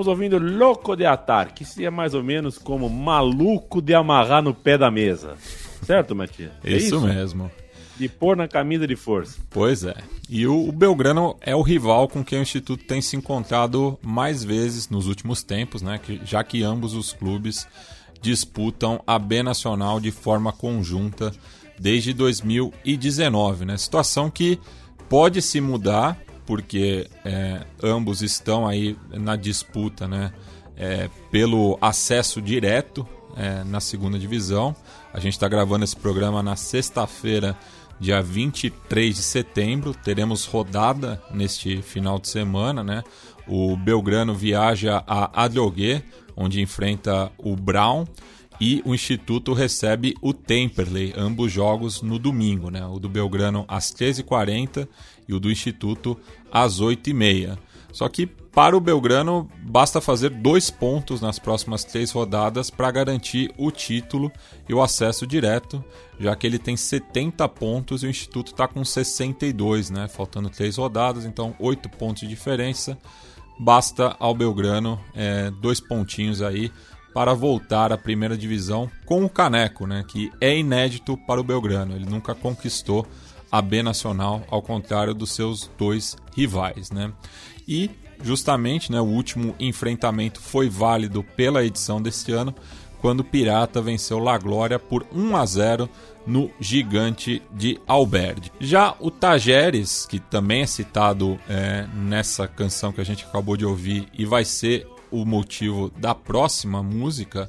[0.04, 4.52] Estamos ouvindo Louco de Atar, que seria mais ou menos como maluco de amarrar no
[4.52, 5.34] pé da mesa.
[5.82, 6.52] Certo, Matias?
[6.62, 7.50] É Isso, mesmo.
[7.96, 9.38] De pôr na camisa de força.
[9.48, 9.94] Pois é.
[10.28, 14.44] E o, o Belgrano é o rival com quem o Instituto tem se encontrado mais
[14.44, 15.98] vezes nos últimos tempos, né?
[15.98, 17.66] Que, já que ambos os clubes
[18.20, 21.32] disputam a B Nacional de forma conjunta
[21.78, 23.78] desde 2019, né?
[23.78, 24.60] Situação que
[25.08, 30.32] pode se mudar porque é, ambos estão aí na disputa, né?
[30.76, 34.74] é, pelo acesso direto é, na segunda divisão.
[35.12, 37.56] A gente está gravando esse programa na sexta-feira,
[37.98, 39.94] dia 23 de setembro.
[39.94, 43.02] Teremos rodada neste final de semana, né?
[43.46, 46.02] O Belgrano viaja a Adrogué,
[46.36, 48.06] onde enfrenta o Brown.
[48.60, 52.86] E o Instituto recebe o Temperley, ambos jogos no domingo, né?
[52.86, 54.88] O do Belgrano às 13h40
[55.28, 56.18] e o do Instituto
[56.50, 57.58] às 8h30.
[57.92, 63.52] Só que para o Belgrano basta fazer dois pontos nas próximas três rodadas para garantir
[63.56, 64.32] o título
[64.68, 65.84] e o acesso direto,
[66.18, 70.08] já que ele tem 70 pontos e o Instituto está com 62, né?
[70.08, 72.98] Faltando três rodadas, então oito pontos de diferença.
[73.58, 76.72] Basta ao Belgrano é, dois pontinhos aí
[77.14, 80.04] para voltar à primeira divisão com o Caneco, né?
[80.06, 81.94] Que é inédito para o Belgrano.
[81.94, 83.06] Ele nunca conquistou
[83.54, 87.12] a B Nacional, ao contrário dos seus dois rivais, né?
[87.68, 87.88] E
[88.20, 92.52] justamente, né, o último enfrentamento foi válido pela edição deste ano,
[93.00, 95.88] quando o Pirata venceu La Glória por 1 a 0
[96.26, 98.50] no Gigante de Alberdi.
[98.58, 103.64] Já o Tajeres, que também é citado é, nessa canção que a gente acabou de
[103.64, 107.48] ouvir e vai ser o motivo da próxima música,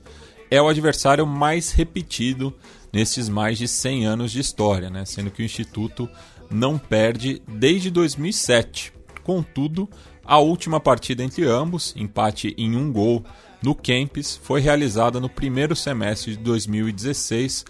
[0.52, 2.54] é o adversário mais repetido
[2.96, 5.04] nesses mais de 100 anos de história, né?
[5.04, 6.10] sendo que o Instituto
[6.50, 8.94] não perde desde 2007.
[9.22, 9.90] Contudo,
[10.24, 13.22] a última partida entre ambos, empate em um gol
[13.62, 17.66] no Kempis, foi realizada no primeiro semestre de 2016,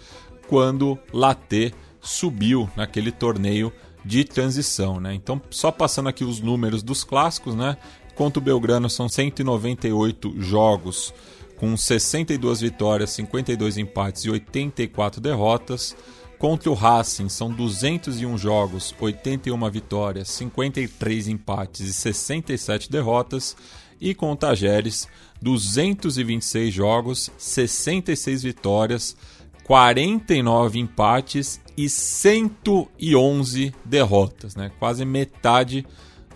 [0.46, 3.72] quando Laté subiu naquele torneio
[4.04, 5.00] de transição.
[5.00, 5.12] Né?
[5.12, 7.76] Então, só passando aqui os números dos clássicos, né?
[8.14, 11.12] contra o Belgrano são 198 jogos,
[11.56, 15.96] com 62 vitórias, 52 empates e 84 derrotas.
[16.38, 23.56] Contra o Racing são 201 jogos, 81 vitórias, 53 empates e 67 derrotas.
[23.98, 25.08] E com o Tajeres,
[25.40, 29.16] 226 jogos, 66 vitórias,
[29.64, 34.70] 49 empates e 111 derrotas, né?
[34.78, 35.86] Quase metade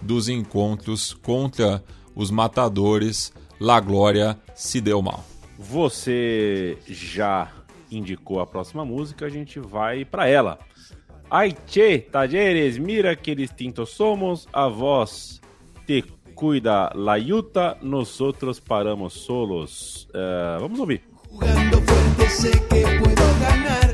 [0.00, 5.22] dos encontros contra os matadores, La Glória se deu mal.
[5.58, 7.52] Você já
[7.90, 10.58] indicou a próxima música, a gente vai para ela.
[11.30, 15.42] Ai, che, talleres, mira que distintos somos, a voz
[15.86, 16.02] te
[16.34, 20.08] cuida la yuta, nosotros paramos solos.
[20.14, 21.02] Eh, vamos ouvir.
[21.28, 23.89] Jugando fuerte sé que puedo ganar.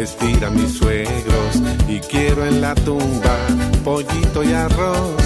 [0.00, 3.36] Vestir a mis suegros y quiero en la tumba
[3.84, 5.22] pollito y arroz,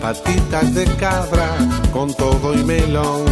[0.00, 1.50] patitas de cabra
[1.92, 3.26] con todo y melón,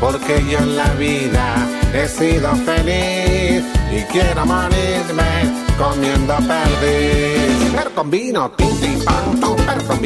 [0.00, 1.46] porque yo en la vida
[1.94, 3.62] he sido feliz
[3.96, 5.32] y quiero morirme
[5.78, 7.70] comiendo perdiz.
[7.76, 10.04] Pero con vino, con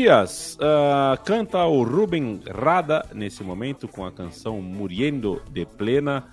[0.00, 6.24] Matias, ah, canta o Ruben Rada nesse momento com a canção Muriendo de Plena.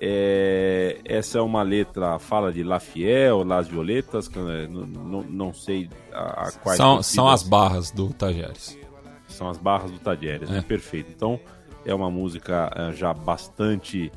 [0.00, 5.22] É, essa é uma letra, fala de La Fiel, Las Violetas, que, eh, não, não,
[5.22, 8.78] não sei a, a quais São, são as barras do Tajeres.
[9.28, 10.60] são as barras do Tadieres, né?
[10.60, 10.62] É.
[10.62, 11.12] Perfeito.
[11.14, 11.38] Então,
[11.84, 14.10] é uma música ah, já bastante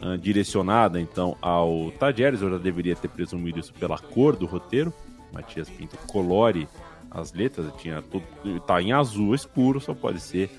[0.00, 2.42] ah, direcionada então ao Tadieres.
[2.42, 4.92] Eu já deveria ter presumido isso pela cor do roteiro.
[5.32, 6.66] Matias Pinto colore
[7.10, 8.24] as letras, tinha tudo,
[8.60, 10.50] tá em azul escuro, só pode ser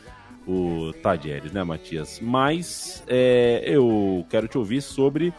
[0.48, 2.20] o Tadieres, né, Matias?
[2.22, 5.34] Mas é, eu quero te ouvir sobre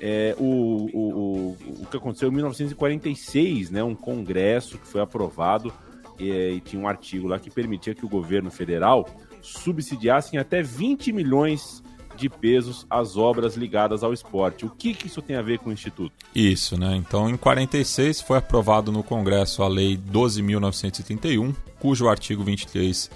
[0.00, 3.82] é, o, o, o, o que aconteceu em 1946, né?
[3.82, 5.72] Um congresso que foi aprovado
[6.18, 9.08] e, e tinha um artigo lá que permitia que o governo federal
[9.40, 11.81] subsidiasse em até 20 milhões
[12.16, 14.64] de pesos as obras ligadas ao esporte.
[14.64, 16.12] O que, que isso tem a ver com o Instituto?
[16.34, 16.96] Isso, né?
[16.96, 23.10] Então, em 46 foi aprovado no Congresso a Lei 12.931, cujo artigo 23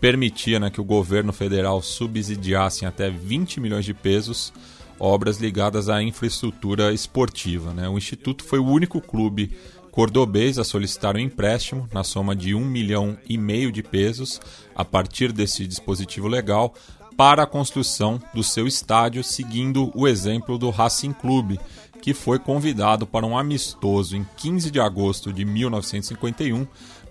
[0.00, 4.52] permitia né, que o governo federal subsidiasse até 20 milhões de pesos
[4.98, 7.72] obras ligadas à infraestrutura esportiva.
[7.72, 7.88] Né?
[7.88, 9.52] O Instituto foi o único clube
[9.90, 14.40] cordobês a solicitar um empréstimo na soma de um milhão e meio de pesos
[14.74, 16.74] a partir desse dispositivo legal
[17.18, 21.58] para a construção do seu estádio, seguindo o exemplo do Racing Clube,
[22.00, 26.64] que foi convidado para um amistoso em 15 de agosto de 1951,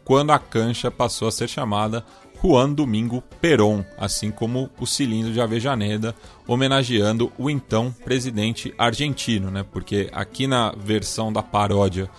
[0.05, 2.05] quando a cancha passou a ser chamada
[2.41, 6.15] Juan Domingo Perón, assim como o cilindro de Avejaneda,
[6.47, 9.65] homenageando o então presidente argentino, né?
[9.69, 12.09] Porque aqui na versão da paródia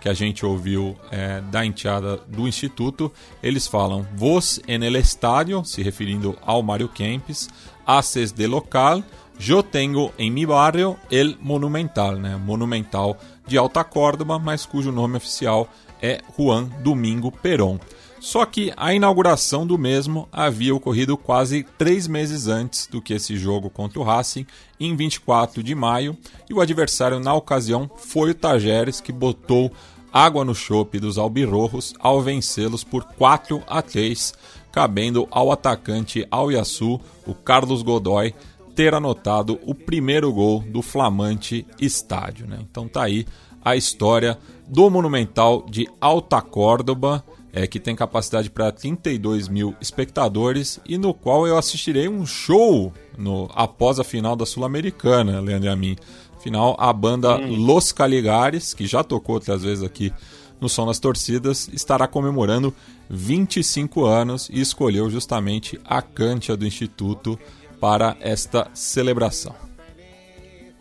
[0.00, 5.64] que a gente ouviu é, da enteada do Instituto, eles falam Vos en el estadio,
[5.64, 7.48] se referindo ao Mário Kempis,
[7.86, 9.02] haces de local,
[9.38, 12.36] yo tengo em mi barrio el Monumental, né?
[12.36, 15.68] Monumental de Alta Córdoba, mas cujo nome oficial
[16.02, 17.78] é Juan Domingo Perón.
[18.20, 23.36] Só que a inauguração do mesmo havia ocorrido quase três meses antes do que esse
[23.36, 24.46] jogo contra o Racing,
[24.78, 26.16] em 24 de maio,
[26.48, 29.70] e o adversário na ocasião foi o Tajeres, que botou
[30.12, 34.34] água no chope dos albirrojos ao vencê-los por 4 a 3,
[34.72, 38.34] cabendo ao atacante Al Yassu, o Carlos Godoy,
[38.74, 42.46] ter anotado o primeiro gol do flamante estádio.
[42.46, 42.58] Né?
[42.60, 43.26] Então tá aí
[43.64, 47.24] a história do Monumental de Alta Córdoba,
[47.58, 52.92] é, que tem capacidade para 32 mil espectadores e no qual eu assistirei um show
[53.16, 55.96] no, após a final da Sul-Americana, Leandro e a mim.
[56.40, 57.56] Final, a banda hum.
[57.56, 60.12] Los Caligares, que já tocou outras vezes aqui
[60.60, 62.72] no Som das Torcidas, estará comemorando
[63.10, 67.36] 25 anos e escolheu justamente a cancha do Instituto
[67.80, 69.52] para esta celebração.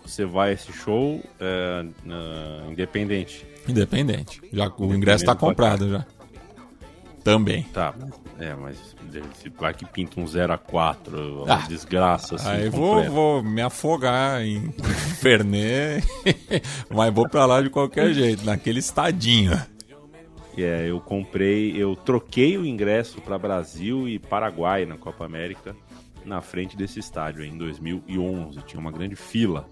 [0.05, 1.83] Você vai a esse show é,
[2.69, 3.47] independente?
[3.67, 4.41] Independente.
[4.53, 6.05] Já, o ingresso está comprado já.
[7.27, 7.63] Também.
[7.73, 7.93] Tá,
[8.39, 8.77] é, mas
[9.33, 12.47] se vai que pinta um 0 a 4 uma ah, desgraça assim.
[12.47, 14.71] Aí vou, vou, me afogar em
[15.19, 16.07] Fernet,
[16.89, 19.61] mas vou pra lá de qualquer jeito, naquele estadinho.
[20.57, 25.75] É, eu comprei, eu troquei o ingresso para Brasil e Paraguai na Copa América
[26.23, 28.61] na frente desse estádio em 2011.
[28.61, 29.67] Tinha uma grande fila.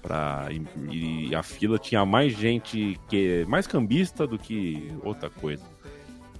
[0.00, 5.62] Pra, e, e a fila tinha mais gente que mais cambista do que outra coisa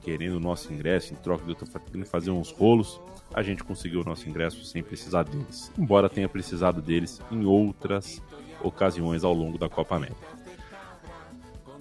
[0.02, 3.00] querendo o nosso ingresso, em troca de eu fazer uns rolos,
[3.32, 5.72] a gente conseguiu o nosso ingresso sem precisar deles.
[5.78, 8.22] Embora tenha precisado deles em outras
[8.62, 10.40] ocasiões ao longo da Copa América.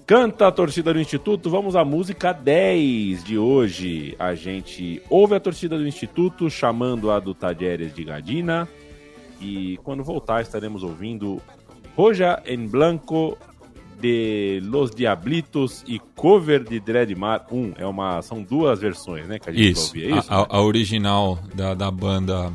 [0.05, 4.15] Canta a torcida do Instituto, vamos à música 10 de hoje.
[4.17, 8.67] A gente ouve a torcida do Instituto chamando a do Tajeres de Gadina.
[9.39, 11.39] E quando voltar estaremos ouvindo
[11.95, 13.37] Roja em Blanco
[13.99, 17.73] de Los Diablitos e cover de Dreadmar 1.
[17.77, 19.39] É uma, são duas versões, né?
[19.39, 19.87] Que a gente isso.
[19.87, 20.33] Ouvir, é isso?
[20.33, 22.51] A, a, original da, da banda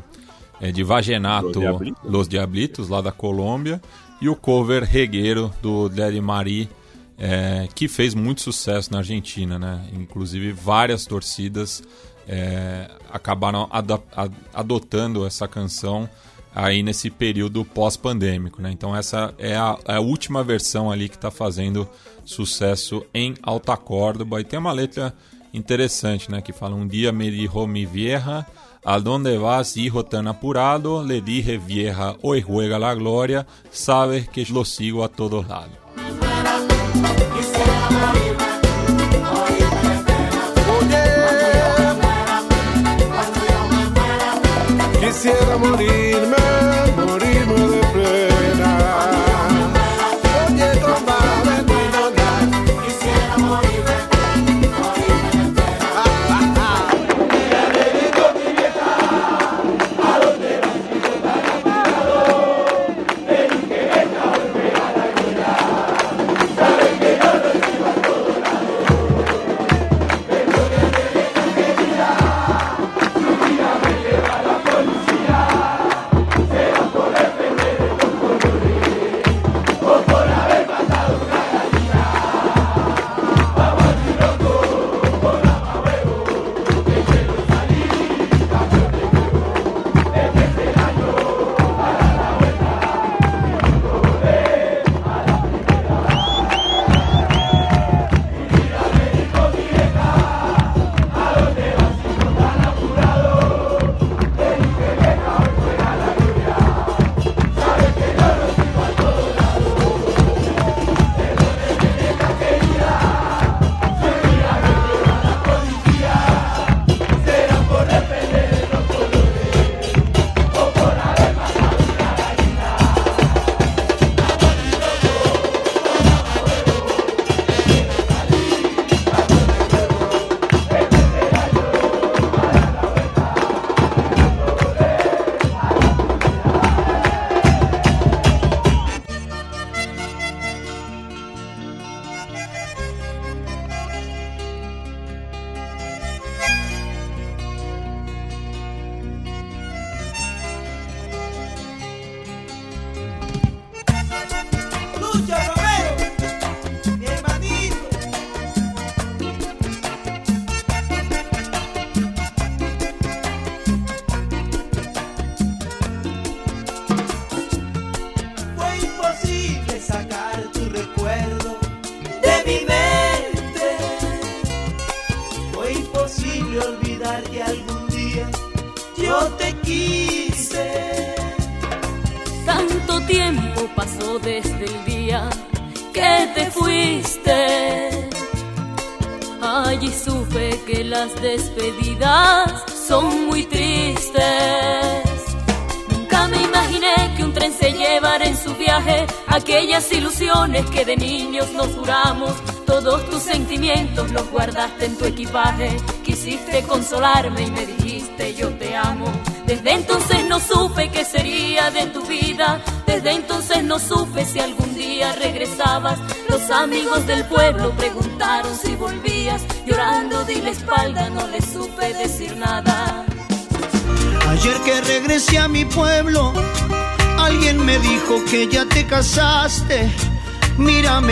[0.59, 2.03] é de Vagenato Los Diablitos.
[2.03, 3.81] Los Diablitos, lá da Colômbia.
[4.21, 6.69] E o cover regueiro do Dreadmari,
[7.17, 9.85] é, que fez muito sucesso na Argentina, né?
[9.93, 11.83] Inclusive várias torcidas
[12.27, 16.09] é, acabaram ad, ad, adotando essa canção
[16.55, 18.71] aí nesse período pós-pandêmico, né?
[18.71, 21.87] Então essa é a, é a, última versão ali que está fazendo
[22.23, 25.13] sucesso em alta Córdoba e tem uma letra
[25.53, 26.41] interessante, né?
[26.41, 28.45] Que fala um dia me dijo mi vieja
[28.85, 34.45] a donde vas hijo tan apurado le dije vieja hoy juega la gloria sabes que
[34.51, 35.85] lo sigo a todos lados.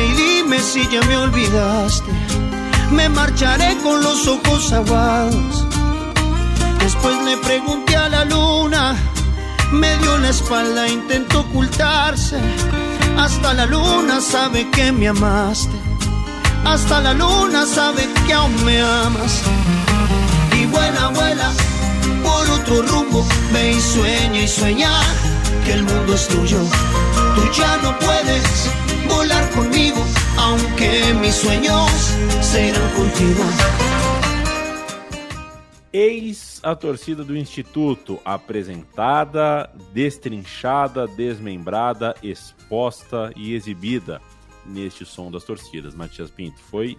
[0.02, 2.12] Y dime si ya me olvidaste.
[2.92, 5.66] Me marcharé con los ojos aguados.
[6.80, 8.96] Después le pregunté a la luna,
[9.72, 12.38] me dio la espalda, intentó ocultarse.
[13.18, 15.78] Hasta la luna sabe que me amaste.
[16.66, 19.42] Hasta la luna sabe que aún me amas.
[20.60, 21.52] Y vuela, vuela
[22.24, 23.26] por otro rumbo.
[23.54, 24.92] Ve y sueña y sueña
[25.66, 26.60] que el mundo es tuyo.
[27.36, 28.70] Tú ya no puedes
[29.54, 30.00] conmigo,
[30.38, 31.92] aunque mis sueños
[32.42, 33.42] serán contigo.
[35.92, 44.20] Eis a torcida do Instituto, apresentada, destrinchada, desmembrada, exposta e exibida
[44.66, 45.94] neste som das torcidas.
[45.94, 46.98] Matias Pinto, foi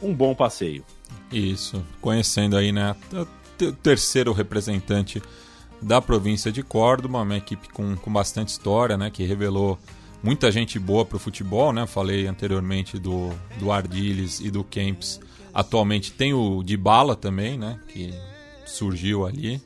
[0.00, 0.84] um bom passeio.
[1.32, 5.20] Isso, conhecendo aí, né, o terceiro representante
[5.80, 9.78] da província de Córdoba, uma equipe com, com bastante história, né, que revelou
[10.22, 11.86] muita gente boa para o futebol, né?
[11.86, 15.20] Falei anteriormente do, do Ardiles e do Kempis.
[15.52, 17.78] Atualmente tem o Dybala também, né?
[17.88, 18.14] Que
[18.64, 19.60] surgiu ali.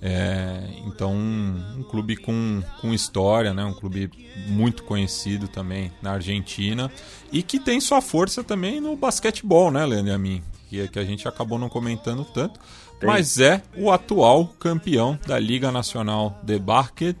[0.00, 3.64] É, então, um, um, clube com, com história, né?
[3.64, 4.08] um clube
[4.46, 6.90] muito conhecido também na Argentina
[7.32, 10.42] e que tem sua força também no basquetebol, né, Leandro e a mim?
[10.68, 12.60] Que, que a gente acabou não comentando tanto,
[13.00, 13.08] tem.
[13.08, 17.16] mas é o atual campeão da Liga Nacional de Basket,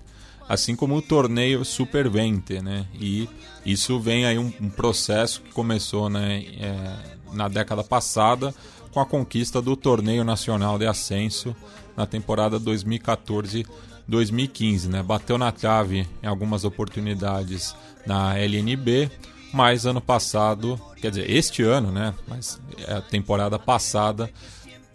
[0.48, 2.86] assim como o torneio Supervente, né?
[2.98, 3.28] E
[3.66, 6.96] isso vem aí um, um processo que começou né, é,
[7.32, 8.54] na década passada
[8.90, 11.54] com a conquista do torneio nacional de ascenso
[11.96, 15.02] na temporada 2014-2015, né?
[15.02, 17.76] Bateu na trave em algumas oportunidades
[18.06, 19.10] na LNB,
[19.52, 22.14] mas ano passado, quer dizer, este ano, né?
[22.26, 22.58] Mas
[22.88, 24.30] a temporada passada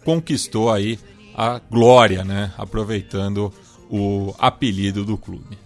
[0.04, 0.98] conquistou aí
[1.36, 2.52] a glória, né?
[2.58, 3.52] Aproveitando
[3.96, 5.56] o apelido do clube.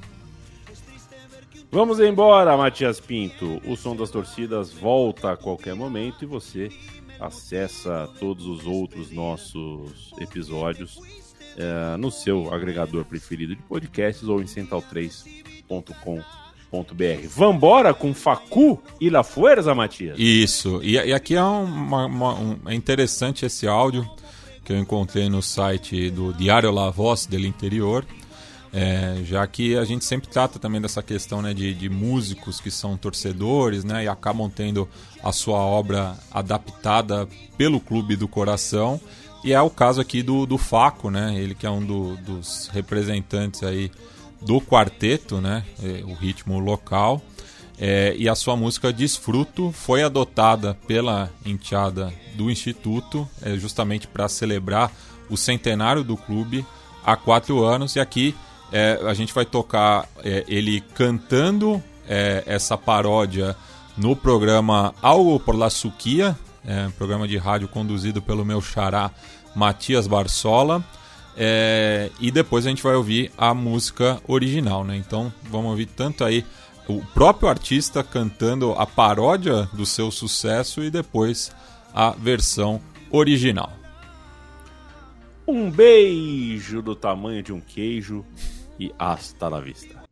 [1.70, 3.58] Vamos embora, Matias Pinto.
[3.66, 6.68] O som das torcidas volta a qualquer momento e você
[7.18, 11.00] acessa todos os outros nossos episódios
[11.56, 17.28] é, no seu agregador preferido de podcasts ou em central3.com.br.
[17.28, 20.18] Vambora com Facu e La Fuerza, Matias?
[20.18, 24.06] Isso, e, e aqui é, uma, uma, um, é interessante esse áudio
[24.68, 28.04] que eu encontrei no site do Diário La Voz del Interior,
[28.72, 32.70] é, já que a gente sempre trata também dessa questão né, de, de, músicos que
[32.70, 34.88] são torcedores né, e acabam tendo
[35.22, 37.26] a sua obra adaptada
[37.56, 39.00] pelo Clube do Coração.
[39.42, 42.68] E é o caso aqui do, do Faco, né, ele que é um do, dos
[42.72, 43.90] representantes aí
[44.42, 47.22] do quarteto, né, é, o ritmo local.
[47.80, 54.28] É, e a sua música Desfruto foi adotada pela enteada do Instituto, é, justamente para
[54.28, 54.92] celebrar
[55.30, 56.66] o centenário do clube
[57.04, 57.94] há quatro anos.
[57.94, 58.34] E aqui
[58.72, 63.56] é, a gente vai tocar é, ele cantando é, essa paródia
[63.96, 69.10] no programa Algo por la Suquia, é, programa de rádio conduzido pelo meu xará
[69.54, 70.84] Matias Barsola.
[71.36, 74.96] É, e depois a gente vai ouvir a música original, né?
[74.96, 76.44] Então vamos ouvir tanto aí
[76.88, 81.52] o próprio artista cantando a paródia do seu sucesso e depois
[81.94, 82.80] a versão
[83.10, 83.72] original.
[85.46, 88.24] Um beijo do tamanho de um queijo
[88.78, 90.04] y hasta la vista.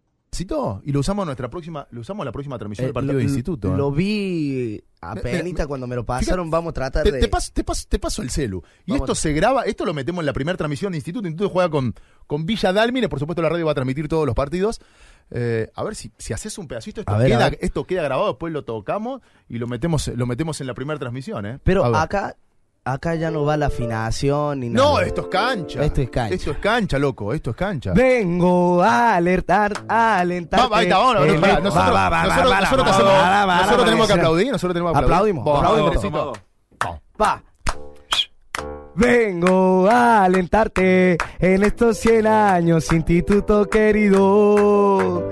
[0.84, 3.24] Y lo usamos nuestra próxima, lo usamos la próxima transmisión Eh, del partido lo, de
[3.24, 3.72] instituto.
[3.72, 3.76] ¿eh?
[3.76, 6.44] Lo vi apenas cuando me lo pasaron.
[6.44, 7.20] Fíjate, vamos a tratar te, de.
[7.20, 8.62] te paso, te, paso, te paso el celu.
[8.84, 9.04] Y Vamos.
[9.08, 11.26] esto se graba, esto lo metemos en la primera transmisión de instituto.
[11.26, 11.94] Instituto juega con,
[12.26, 14.80] con Villa Dálmine, por supuesto la radio va a transmitir todos los partidos.
[15.30, 17.58] Eh, a ver si, si haces un pedacito, esto, A queda, ver.
[17.62, 21.46] esto queda grabado, después lo tocamos y lo metemos, lo metemos en la primera transmisión.
[21.46, 21.58] ¿eh?
[21.64, 22.36] Pero acá
[22.86, 24.88] acá ya no va la afinación ni nada.
[24.88, 25.84] No, esto es cancha.
[25.84, 26.34] Esto es cancha.
[26.34, 27.34] Esto es cancha, loco.
[27.34, 27.92] Esto es cancha.
[27.92, 30.60] Vengo a alertar, a alentar.
[30.72, 30.96] Va, ahí está,
[31.40, 33.84] pará, nosotros, va, va, va, nosotros- va, nosotros va, hacemos- va, va, va, nosotros va,
[33.84, 35.14] tenemos que aplaudir, nosotros tenemos que aplaudir.
[35.14, 36.38] Aplaudimos, Vamos, aplaudimos.
[37.20, 37.42] Va.
[38.94, 45.22] Vengo a alentarte en estos 100 años, instituto querido.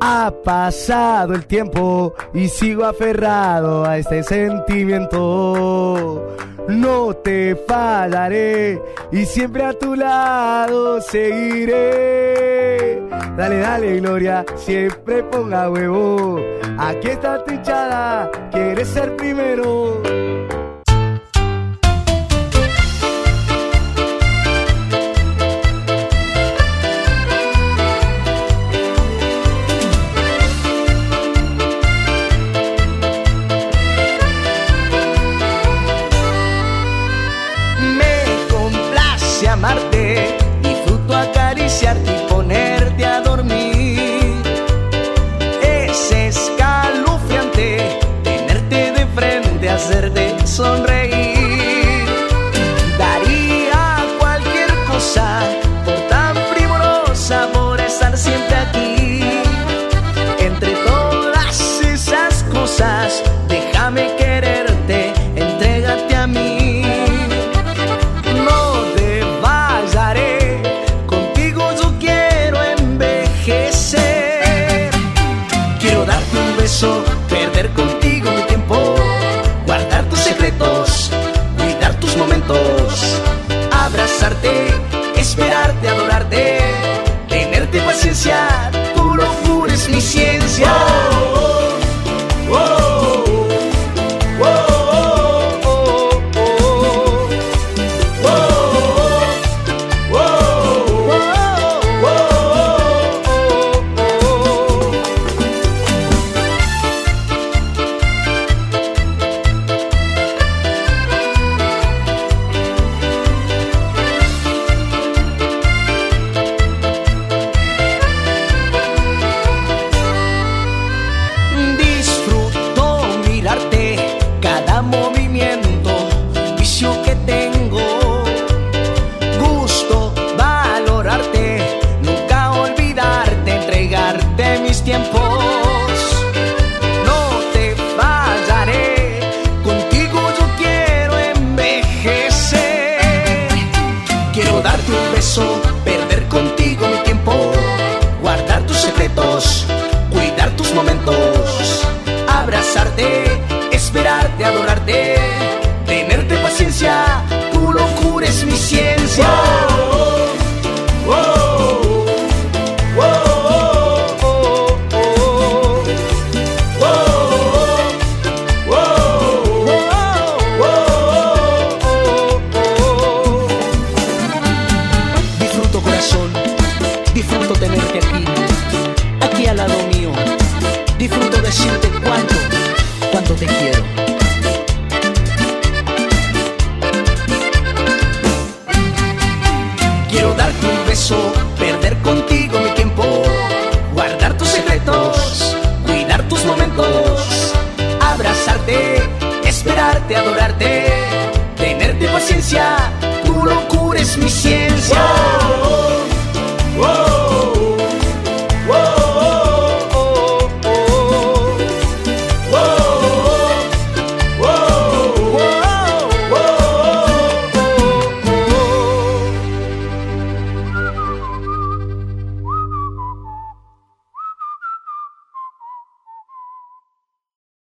[0.00, 6.24] Ha pasado el tiempo y sigo aferrado a este sentimiento.
[6.68, 8.80] No te fallaré
[9.12, 13.00] y siempre a tu lado seguiré.
[13.36, 16.40] Dale, dale, Gloria, siempre ponga huevo.
[16.78, 20.02] Aquí está tu hinchada, quieres ser primero.